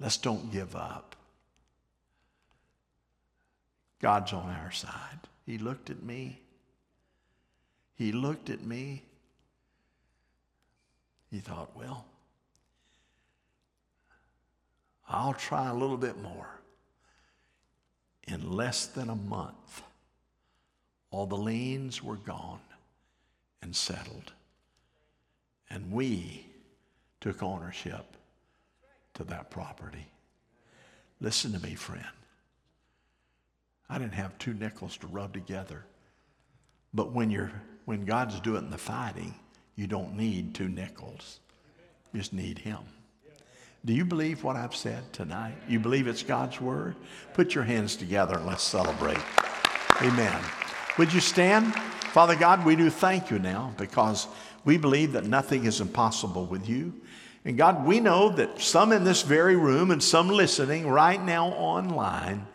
let's 0.00 0.16
don't 0.16 0.52
give 0.52 0.76
up. 0.76 1.16
God's 4.00 4.32
on 4.32 4.48
our 4.48 4.70
side. 4.70 5.18
He 5.44 5.58
looked 5.58 5.90
at 5.90 6.02
me. 6.02 6.40
He 7.96 8.12
looked 8.12 8.48
at 8.48 8.62
me. 8.62 9.02
He 11.30 11.40
thought, 11.40 11.76
well, 11.76 12.04
I'll 15.08 15.34
try 15.34 15.68
a 15.68 15.74
little 15.74 15.96
bit 15.96 16.20
more. 16.20 16.48
In 18.26 18.52
less 18.52 18.86
than 18.86 19.08
a 19.08 19.16
month, 19.16 19.82
all 21.10 21.26
the 21.26 21.36
liens 21.36 22.02
were 22.02 22.16
gone 22.16 22.60
and 23.62 23.74
settled. 23.74 24.32
And 25.70 25.90
we 25.90 26.46
took 27.20 27.42
ownership 27.42 28.17
to 29.18 29.24
that 29.24 29.50
property. 29.50 30.06
Listen 31.20 31.52
to 31.52 31.60
me, 31.60 31.74
friend. 31.74 32.04
I 33.90 33.98
didn't 33.98 34.14
have 34.14 34.38
two 34.38 34.54
nickels 34.54 34.96
to 34.98 35.06
rub 35.08 35.32
together. 35.32 35.84
But 36.94 37.12
when, 37.12 37.30
you're, 37.30 37.52
when 37.84 38.04
God's 38.04 38.38
doing 38.40 38.70
the 38.70 38.78
fighting, 38.78 39.34
you 39.76 39.86
don't 39.86 40.16
need 40.16 40.54
two 40.54 40.68
nickels. 40.68 41.40
You 42.12 42.20
just 42.20 42.32
need 42.32 42.58
Him. 42.58 42.78
Do 43.84 43.92
you 43.92 44.04
believe 44.04 44.44
what 44.44 44.56
I've 44.56 44.74
said 44.74 45.12
tonight? 45.12 45.54
You 45.68 45.80
believe 45.80 46.06
it's 46.06 46.22
God's 46.22 46.60
word? 46.60 46.94
Put 47.34 47.54
your 47.54 47.64
hands 47.64 47.96
together 47.96 48.36
and 48.36 48.46
let's 48.46 48.62
celebrate. 48.62 49.18
Amen. 50.00 50.40
Would 50.96 51.12
you 51.12 51.20
stand? 51.20 51.74
Father 51.74 52.36
God, 52.36 52.64
we 52.64 52.76
do 52.76 52.90
thank 52.90 53.30
you 53.30 53.38
now 53.38 53.72
because 53.78 54.28
we 54.64 54.76
believe 54.76 55.12
that 55.12 55.24
nothing 55.24 55.64
is 55.64 55.80
impossible 55.80 56.46
with 56.46 56.68
you. 56.68 56.92
And 57.44 57.56
God, 57.56 57.86
we 57.86 58.00
know 58.00 58.30
that 58.30 58.60
some 58.60 58.92
in 58.92 59.04
this 59.04 59.22
very 59.22 59.56
room 59.56 59.90
and 59.90 60.02
some 60.02 60.28
listening 60.28 60.88
right 60.88 61.22
now 61.22 61.48
online 61.48 62.46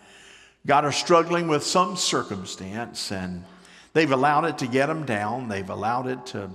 God 0.65 0.85
are 0.85 0.93
struggling 0.93 1.49
with 1.49 1.63
some 1.63 1.97
circumstance 1.97 3.11
and 3.11 3.43
they've 3.91 4.11
allowed 4.11 4.45
it 4.45 4.59
to 4.59 4.67
get 4.67 4.85
them 4.85 5.05
down. 5.05 5.49
They've 5.49 5.69
allowed 5.69 6.07
it 6.07 6.25
to, 6.27 6.49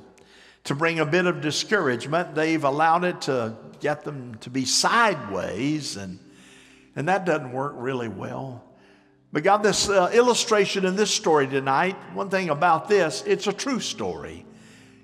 to 0.65 0.75
bring 0.75 1.01
a 1.01 1.05
bit 1.05 1.27
of 1.27 1.43
discouragement. 1.43 2.35
They've 2.35 2.65
allowed 2.65 3.05
it 3.05 3.21
to 3.23 3.55
get 3.81 4.05
them 4.05 4.37
to 4.41 4.51
be 4.51 4.65
sideways, 4.65 5.97
and, 5.97 6.19
and 6.97 7.07
that 7.09 7.27
doesn't 7.27 7.53
work 7.53 7.75
really 7.77 8.09
well. 8.09 8.65
But 9.31 9.43
God, 9.43 9.59
this 9.59 9.91
uh, 9.91 10.11
illustration 10.15 10.87
in 10.87 10.97
this 10.97 11.11
story 11.11 11.47
tonight, 11.47 11.97
one 12.15 12.31
thing 12.31 12.49
about 12.49 12.89
this, 12.89 13.23
it's 13.27 13.47
a 13.47 13.53
true 13.53 13.79
story. 13.79 14.47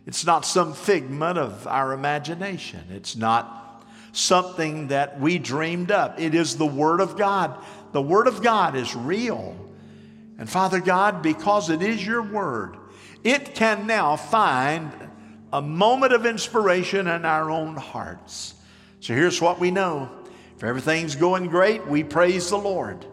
It's 0.07 0.27
not 0.27 0.45
some 0.45 0.75
figment 0.75 1.39
of 1.39 1.67
our 1.67 1.93
imagination. 1.93 2.81
It's 2.91 3.17
not 3.17 3.85
something 4.13 4.89
that 4.89 5.19
we 5.19 5.39
dreamed 5.39 5.91
up. 5.91 6.21
It 6.21 6.35
is 6.35 6.57
the 6.57 6.67
Word 6.67 7.01
of 7.01 7.17
God 7.17 7.59
the 7.95 8.03
Word 8.03 8.27
of 8.27 8.43
God 8.43 8.75
is 8.75 8.97
real. 8.97 9.57
And 10.37 10.51
Father 10.51 10.81
God, 10.81 11.23
because 11.23 11.71
it 11.71 11.81
is 11.81 12.05
your 12.05 12.23
Word, 12.23 12.77
it 13.23 13.55
can 13.55 13.87
now 13.87 14.17
find 14.17 14.91
a 15.53 15.63
moment 15.63 16.13
of 16.13 16.27
inspiration 16.27 17.07
in 17.07 17.25
our 17.25 17.53
own 17.53 17.77
hearts. 17.77 18.55
So 18.99 19.15
here's 19.15 19.41
what 19.41 19.61
we 19.61 19.71
know. 19.71 20.11
If 20.57 20.65
everything's 20.65 21.15
going 21.15 21.47
great, 21.47 21.87
we 21.87 22.03
praise 22.03 22.51
the 22.51 22.59
Lord. 22.59 23.07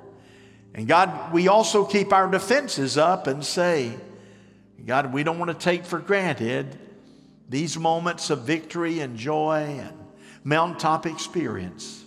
And 0.74 0.88
God, 0.88 1.32
we 1.32 1.48
also 1.48 1.86
keep 1.86 2.12
our 2.12 2.28
defenses 2.28 2.98
up 2.98 3.28
and 3.28 3.46
say, 3.46 3.96
God, 4.86 5.14
we 5.14 5.24
don't 5.24 5.40
want 5.40 5.52
to 5.52 5.64
take 5.64 5.86
for 5.86 6.00
granted 6.00 6.78
these 7.50 7.78
moments 7.78 8.30
of 8.30 8.42
victory 8.42 9.00
and 9.00 9.18
joy 9.18 9.80
and 9.80 9.94
mountaintop 10.44 11.06
experience. 11.06 12.04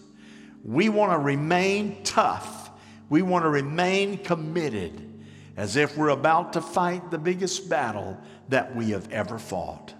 We 0.64 0.88
want 0.88 1.12
to 1.12 1.18
remain 1.18 2.02
tough 2.04 2.64
we 3.08 3.22
want 3.22 3.44
to 3.44 3.48
remain 3.48 4.18
committed 4.18 5.24
as 5.56 5.76
if 5.76 5.96
we're 5.96 6.08
about 6.08 6.54
to 6.54 6.60
fight 6.60 7.10
the 7.10 7.18
biggest 7.18 7.68
battle 7.68 8.18
that 8.48 8.74
we 8.74 8.90
have 8.90 9.10
ever 9.12 9.38
fought. 9.38 9.94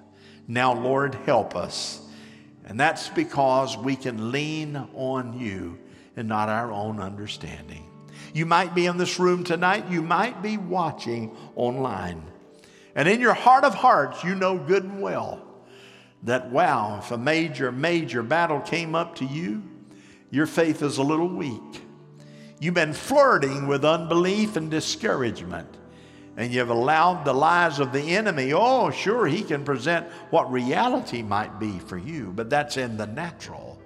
Now, 0.49 0.75
Lord, 0.75 1.15
help 1.27 1.55
us. 1.55 2.01
And 2.67 2.81
that's 2.81 3.09
because 3.11 3.77
we 3.77 3.95
can 3.95 4.33
lean 4.33 4.77
on 4.95 5.39
you 5.39 5.79
and 6.17 6.27
not 6.27 6.49
our 6.49 6.73
own 6.73 6.99
understanding. 6.99 7.89
You 8.33 8.47
might 8.47 8.75
be 8.75 8.87
in 8.87 8.97
this 8.97 9.19
room 9.19 9.45
tonight, 9.45 9.89
you 9.91 10.03
might 10.03 10.43
be 10.43 10.57
watching 10.57 11.37
online. 11.55 12.23
And 12.95 13.09
in 13.09 13.21
your 13.21 13.35
heart 13.35 13.65
of 13.65 13.75
hearts, 13.75 14.23
you 14.23 14.35
know 14.35 14.57
good 14.57 14.85
and 14.85 15.01
well 15.01 15.41
that, 16.23 16.51
wow, 16.51 16.99
if 16.99 17.11
a 17.11 17.19
major, 17.19 17.71
major 17.71 18.23
battle 18.23 18.61
came 18.61 18.95
up 18.95 19.17
to 19.17 19.25
you, 19.25 19.63
your 20.31 20.47
faith 20.47 20.83
is 20.83 20.99
a 20.99 21.03
little 21.03 21.29
weak. 21.29 21.83
You've 22.61 22.75
been 22.75 22.95
flirting 22.95 23.67
with 23.67 23.85
unbelief 23.85 24.57
and 24.57 24.71
discouragement. 24.71 25.69
And 26.37 26.53
you've 26.53 26.71
allowed 26.71 27.25
the 27.25 27.33
lies 27.33 27.79
of 27.79 27.93
the 27.93 28.01
enemy. 28.01 28.53
Oh, 28.53 28.91
sure, 28.91 29.27
he 29.27 29.43
can 29.43 29.65
present 29.65 30.07
what 30.31 30.51
reality 30.51 31.23
might 31.23 31.61
be 31.61 31.79
for 31.79 31.97
you, 31.97 32.33
but 32.35 32.51
that's 32.51 32.77
in 32.77 32.97
the 32.97 33.07
natural. 33.07 33.79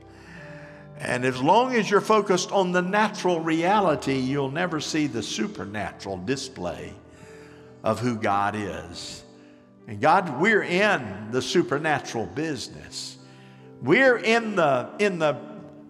And 0.99 1.25
as 1.25 1.42
long 1.42 1.75
as 1.75 1.90
you're 1.90 2.01
focused 2.01 2.51
on 2.51 2.73
the 2.73 2.81
natural 2.81 3.40
reality, 3.40 4.16
you'll 4.16 4.51
never 4.51 4.81
see 4.81 5.07
the 5.07 5.23
supernatural 5.23 6.16
display 6.18 6.94
of 7.83 8.01
who 8.01 8.17
God 8.17 8.55
is. 8.57 9.23
And 9.87 10.01
God, 10.01 10.41
we're 10.41 10.62
in 10.62 11.29
the 11.31 11.41
supernatural 11.41 12.27
business. 12.27 13.17
We're 13.83 14.19
in 14.19 14.57
the, 14.57 14.91
in 14.99 15.19
the 15.19 15.37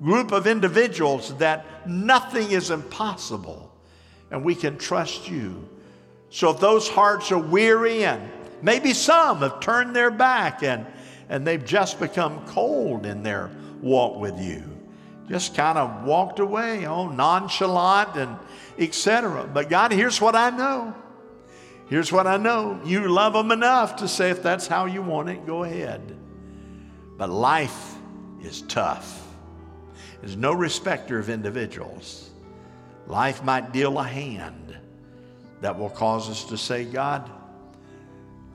group 0.03 0.33
of 0.33 0.46
individuals 0.46 1.37
that 1.38 1.88
nothing 1.88 2.51
is 2.53 2.70
impossible 2.70 3.68
and 4.31 4.44
we 4.44 4.55
can 4.55 4.79
trust 4.79 5.29
you. 5.29 5.68
So 6.31 6.51
if 6.51 6.61
those 6.61 6.88
hearts 6.88 7.33
are 7.33 7.38
weary 7.38 8.05
and 8.05 8.31
maybe 8.62 8.92
some 8.92 9.38
have 9.38 9.61
turned 9.61 9.96
their 9.96 10.11
back 10.11 10.62
and, 10.62 10.87
and 11.29 11.46
they've 11.46 11.64
just 11.64 11.98
become 11.98 12.44
cold 12.46 13.07
in 13.07 13.22
their 13.22 13.51
walk 13.81 14.20
with 14.20 14.38
you, 14.38 14.62
just 15.29 15.55
kind 15.55 15.79
of 15.79 16.05
walked 16.05 16.38
away, 16.38 16.87
oh, 16.87 17.09
nonchalant 17.09 18.16
and 18.16 18.37
etc. 18.79 19.48
But 19.53 19.68
God, 19.68 19.92
here's 19.92 20.21
what 20.21 20.35
I 20.35 20.50
know. 20.50 20.94
Here's 21.88 22.12
what 22.12 22.26
I 22.26 22.36
know. 22.36 22.80
You 22.84 23.08
love 23.08 23.32
them 23.32 23.50
enough 23.50 23.96
to 23.96 24.08
say, 24.08 24.30
if 24.30 24.42
that's 24.42 24.66
how 24.66 24.86
you 24.86 25.02
want 25.02 25.30
it, 25.30 25.46
go 25.46 25.64
ahead. 25.64 26.16
But 27.16 27.30
life 27.30 27.94
is 28.42 28.62
tough 28.62 29.24
is 30.22 30.36
no 30.36 30.52
respecter 30.52 31.18
of 31.18 31.30
individuals. 31.30 32.30
Life 33.06 33.42
might 33.42 33.72
deal 33.72 33.98
a 33.98 34.04
hand, 34.04 34.68
that 35.60 35.78
will 35.78 35.90
cause 35.90 36.28
us 36.30 36.44
to 36.44 36.56
say, 36.56 36.84
God, 36.84 37.30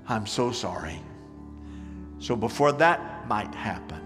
I'm 0.07 0.25
so 0.25 0.51
sorry. 0.51 0.99
So 2.19 2.36
before 2.36 2.71
that 2.73 3.27
might 3.27 3.53
happen, 3.53 3.99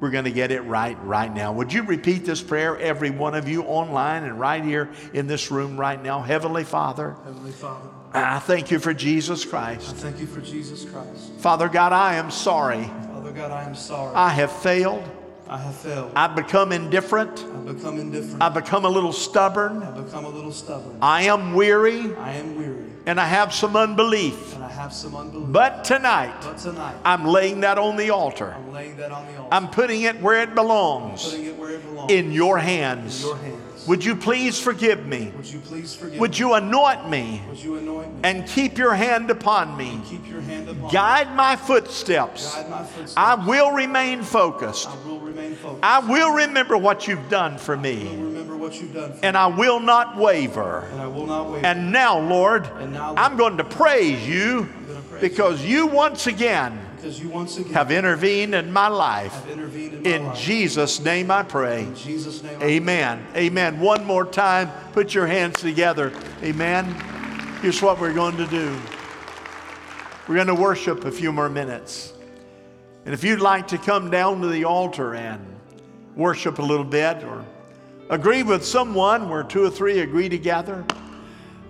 we're 0.00 0.10
going 0.10 0.24
to 0.24 0.32
get 0.32 0.50
it 0.50 0.62
right 0.62 0.96
right 1.04 1.32
now. 1.32 1.52
Would 1.52 1.72
you 1.72 1.82
repeat 1.82 2.24
this 2.24 2.42
prayer, 2.42 2.78
every 2.78 3.10
one 3.10 3.34
of 3.34 3.48
you 3.48 3.62
online 3.62 4.24
and 4.24 4.38
right 4.38 4.62
here 4.62 4.90
in 5.12 5.26
this 5.26 5.50
room 5.50 5.78
right 5.78 6.00
now? 6.02 6.20
Heavenly 6.20 6.64
Father, 6.64 7.16
Heavenly 7.24 7.52
Father, 7.52 7.88
I 8.14 8.38
thank 8.40 8.70
you 8.70 8.78
for 8.78 8.92
Jesus 8.92 9.44
Christ. 9.44 9.90
I 9.90 9.92
thank 9.94 10.20
you 10.20 10.26
for 10.26 10.40
Jesus 10.40 10.84
Christ. 10.84 11.32
Father 11.38 11.68
God, 11.68 11.92
I 11.92 12.14
am 12.16 12.30
sorry. 12.30 12.84
Father 12.84 13.32
God, 13.32 13.50
I 13.50 13.64
am 13.64 13.74
sorry. 13.74 14.14
I 14.14 14.28
have 14.30 14.52
failed. 14.52 15.02
I 15.48 15.58
have 15.58 15.76
failed. 15.76 16.12
I've 16.14 16.34
become 16.36 16.72
indifferent. 16.72 17.44
I've 17.44 17.76
become 17.76 17.98
indifferent. 17.98 18.42
I've 18.42 18.54
become 18.54 18.84
a 18.84 18.88
little 18.88 19.12
stubborn. 19.12 19.82
I've 19.82 20.04
become 20.06 20.24
a 20.24 20.28
little 20.28 20.52
stubborn. 20.52 20.96
I 21.02 21.22
am 21.24 21.54
weary 21.54 22.14
I 22.16 22.32
am 22.34 22.56
weary. 22.56 22.84
and 23.06 23.20
I 23.20 23.26
have 23.26 23.52
some 23.52 23.76
unbelief. 23.76 24.54
And 24.54 24.64
I 24.64 24.70
have 24.70 24.92
some 24.92 25.14
unbelief. 25.14 25.48
But 25.52 25.84
tonight, 25.84 26.34
But 26.42 26.58
tonight, 26.58 26.96
I'm 27.04 27.24
laying 27.26 27.60
that 27.60 27.76
on 27.78 27.96
the 27.96 28.10
altar. 28.10 28.54
I'm 28.54 28.72
laying 28.72 28.96
that 28.96 29.10
on 29.12 29.26
the 29.26 29.36
altar. 29.38 29.48
I'm 29.54 29.68
putting 29.68 30.02
it 30.02 30.20
where 30.22 30.40
it 30.42 30.54
belongs 30.54 31.24
putting 31.30 31.46
it 31.46 31.56
where 31.58 31.70
it 31.70 31.82
belongs. 31.84 32.12
in 32.12 32.32
your 32.32 32.58
hands. 32.58 33.22
In 33.22 33.28
your 33.28 33.36
hands. 33.36 33.71
Would 33.86 34.04
you 34.04 34.14
please 34.14 34.60
forgive 34.60 35.06
me? 35.06 35.32
Would 35.36 35.46
you 35.46 35.60
please 35.60 35.94
forgive 35.94 36.20
Would 36.20 36.38
you 36.38 36.54
anoint 36.54 37.08
me 37.08 37.42
Would 37.48 37.58
you 37.58 37.76
anoint 37.76 38.14
me? 38.14 38.20
and 38.22 38.46
keep 38.46 38.78
your 38.78 38.94
hand 38.94 39.30
upon 39.30 39.76
me? 39.76 40.00
keep 40.06 40.26
your 40.28 40.40
hand 40.40 40.68
upon 40.68 40.82
me. 40.84 40.90
Guide 40.92 41.34
my 41.34 41.56
footsteps. 41.56 42.54
Guide 42.54 42.70
my 42.70 42.84
footsteps. 42.84 43.14
I 43.16 43.34
will 43.46 43.72
remain 43.72 44.22
focused. 44.22 44.88
I 44.88 44.96
will 45.06 45.18
remain 45.20 45.54
focused. 45.56 45.82
I 45.82 45.98
will 45.98 46.32
remember 46.32 46.76
what 46.78 47.08
you've 47.08 47.28
done 47.28 47.58
for 47.58 47.72
I 47.72 47.76
will 47.76 47.82
me, 47.82 48.08
remember 48.08 48.56
what 48.56 48.80
you've 48.80 48.94
done 48.94 49.12
for 49.12 49.24
and 49.24 49.34
me. 49.34 49.40
I 49.40 49.46
will 49.46 49.80
not 49.80 50.16
waver. 50.16 50.88
And 50.92 51.00
I 51.00 51.06
will 51.06 51.26
not 51.26 51.50
wait. 51.50 51.64
And 51.64 51.90
now, 51.92 52.18
Lord, 52.20 52.66
And 52.78 52.92
now, 52.92 53.08
Lord, 53.08 53.18
I'm 53.18 53.36
going 53.36 53.56
to 53.56 53.64
praise 53.64 54.26
you 54.26 54.68
because 55.20 55.64
you 55.64 55.86
once 55.86 56.26
again 56.26 56.78
you 57.04 57.28
once 57.28 57.58
again 57.58 57.72
have 57.72 57.90
intervened 57.90 58.54
in 58.54 58.72
my 58.72 58.88
life. 58.88 59.48
in 59.48 59.58
my 60.02 60.10
In 60.10 60.26
life. 60.26 60.38
Jesus' 60.38 61.00
name 61.00 61.30
I 61.30 61.42
pray. 61.42 61.84
In 61.84 61.94
Jesus' 61.94 62.42
name. 62.42 62.58
I 62.60 62.64
Amen. 62.64 63.26
Amen. 63.34 63.80
One 63.80 64.04
more 64.04 64.24
time, 64.24 64.70
put 64.92 65.14
your 65.14 65.26
hands 65.26 65.60
together. 65.60 66.12
Amen. 66.42 66.84
Here's 67.60 67.82
what 67.82 68.00
we're 68.00 68.14
going 68.14 68.36
to 68.36 68.46
do 68.46 68.76
we're 70.28 70.36
going 70.36 70.46
to 70.46 70.54
worship 70.54 71.04
a 71.04 71.10
few 71.10 71.32
more 71.32 71.48
minutes. 71.48 72.12
And 73.04 73.12
if 73.12 73.24
you'd 73.24 73.40
like 73.40 73.66
to 73.68 73.78
come 73.78 74.10
down 74.10 74.40
to 74.42 74.46
the 74.46 74.64
altar 74.64 75.14
and 75.14 75.44
worship 76.14 76.58
a 76.60 76.62
little 76.62 76.84
bit 76.84 77.24
or 77.24 77.44
agree 78.08 78.44
with 78.44 78.64
someone 78.64 79.28
where 79.28 79.42
two 79.42 79.64
or 79.64 79.70
three 79.70 79.98
agree 80.00 80.28
together, 80.28 80.84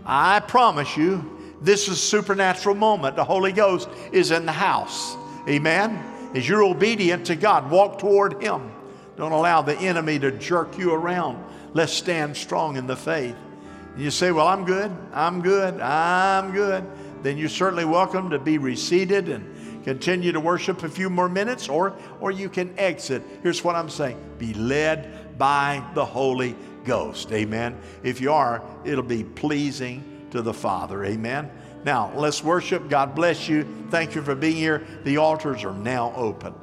I 0.04 0.40
promise 0.40 0.96
you, 0.96 1.38
this 1.62 1.82
is 1.88 1.94
a 1.94 1.96
supernatural 1.96 2.74
moment. 2.74 3.16
The 3.16 3.24
Holy 3.24 3.52
Ghost 3.52 3.88
is 4.12 4.30
in 4.30 4.44
the 4.44 4.52
house. 4.52 5.16
Amen. 5.48 6.30
As 6.34 6.48
you're 6.48 6.64
obedient 6.64 7.26
to 7.26 7.36
God, 7.36 7.70
walk 7.70 7.98
toward 7.98 8.42
Him. 8.42 8.72
Don't 9.16 9.32
allow 9.32 9.62
the 9.62 9.76
enemy 9.76 10.18
to 10.18 10.30
jerk 10.32 10.78
you 10.78 10.92
around. 10.92 11.44
Let's 11.74 11.92
stand 11.92 12.36
strong 12.36 12.76
in 12.76 12.86
the 12.86 12.96
faith. 12.96 13.36
And 13.94 14.02
you 14.02 14.10
say, 14.10 14.32
Well, 14.32 14.48
I'm 14.48 14.64
good, 14.64 14.90
I'm 15.12 15.42
good, 15.42 15.80
I'm 15.80 16.52
good. 16.52 16.84
Then 17.22 17.38
you're 17.38 17.48
certainly 17.48 17.84
welcome 17.84 18.30
to 18.30 18.38
be 18.38 18.58
reseated 18.58 19.28
and 19.28 19.84
continue 19.84 20.32
to 20.32 20.40
worship 20.40 20.82
a 20.82 20.88
few 20.88 21.10
more 21.10 21.28
minutes, 21.28 21.68
or, 21.68 21.94
or 22.20 22.30
you 22.30 22.48
can 22.48 22.76
exit. 22.78 23.22
Here's 23.42 23.62
what 23.62 23.76
I'm 23.76 23.88
saying 23.88 24.18
be 24.38 24.54
led 24.54 25.38
by 25.38 25.84
the 25.94 26.04
Holy 26.04 26.56
Ghost. 26.84 27.30
Amen. 27.32 27.78
If 28.02 28.20
you 28.20 28.32
are, 28.32 28.62
it'll 28.84 29.04
be 29.04 29.24
pleasing 29.24 30.26
to 30.30 30.42
the 30.42 30.54
Father. 30.54 31.04
Amen. 31.04 31.50
Now, 31.84 32.12
let's 32.14 32.44
worship. 32.44 32.88
God 32.88 33.14
bless 33.14 33.48
you. 33.48 33.66
Thank 33.90 34.14
you 34.14 34.22
for 34.22 34.34
being 34.34 34.56
here. 34.56 34.86
The 35.04 35.16
altars 35.16 35.64
are 35.64 35.74
now 35.74 36.12
open. 36.14 36.54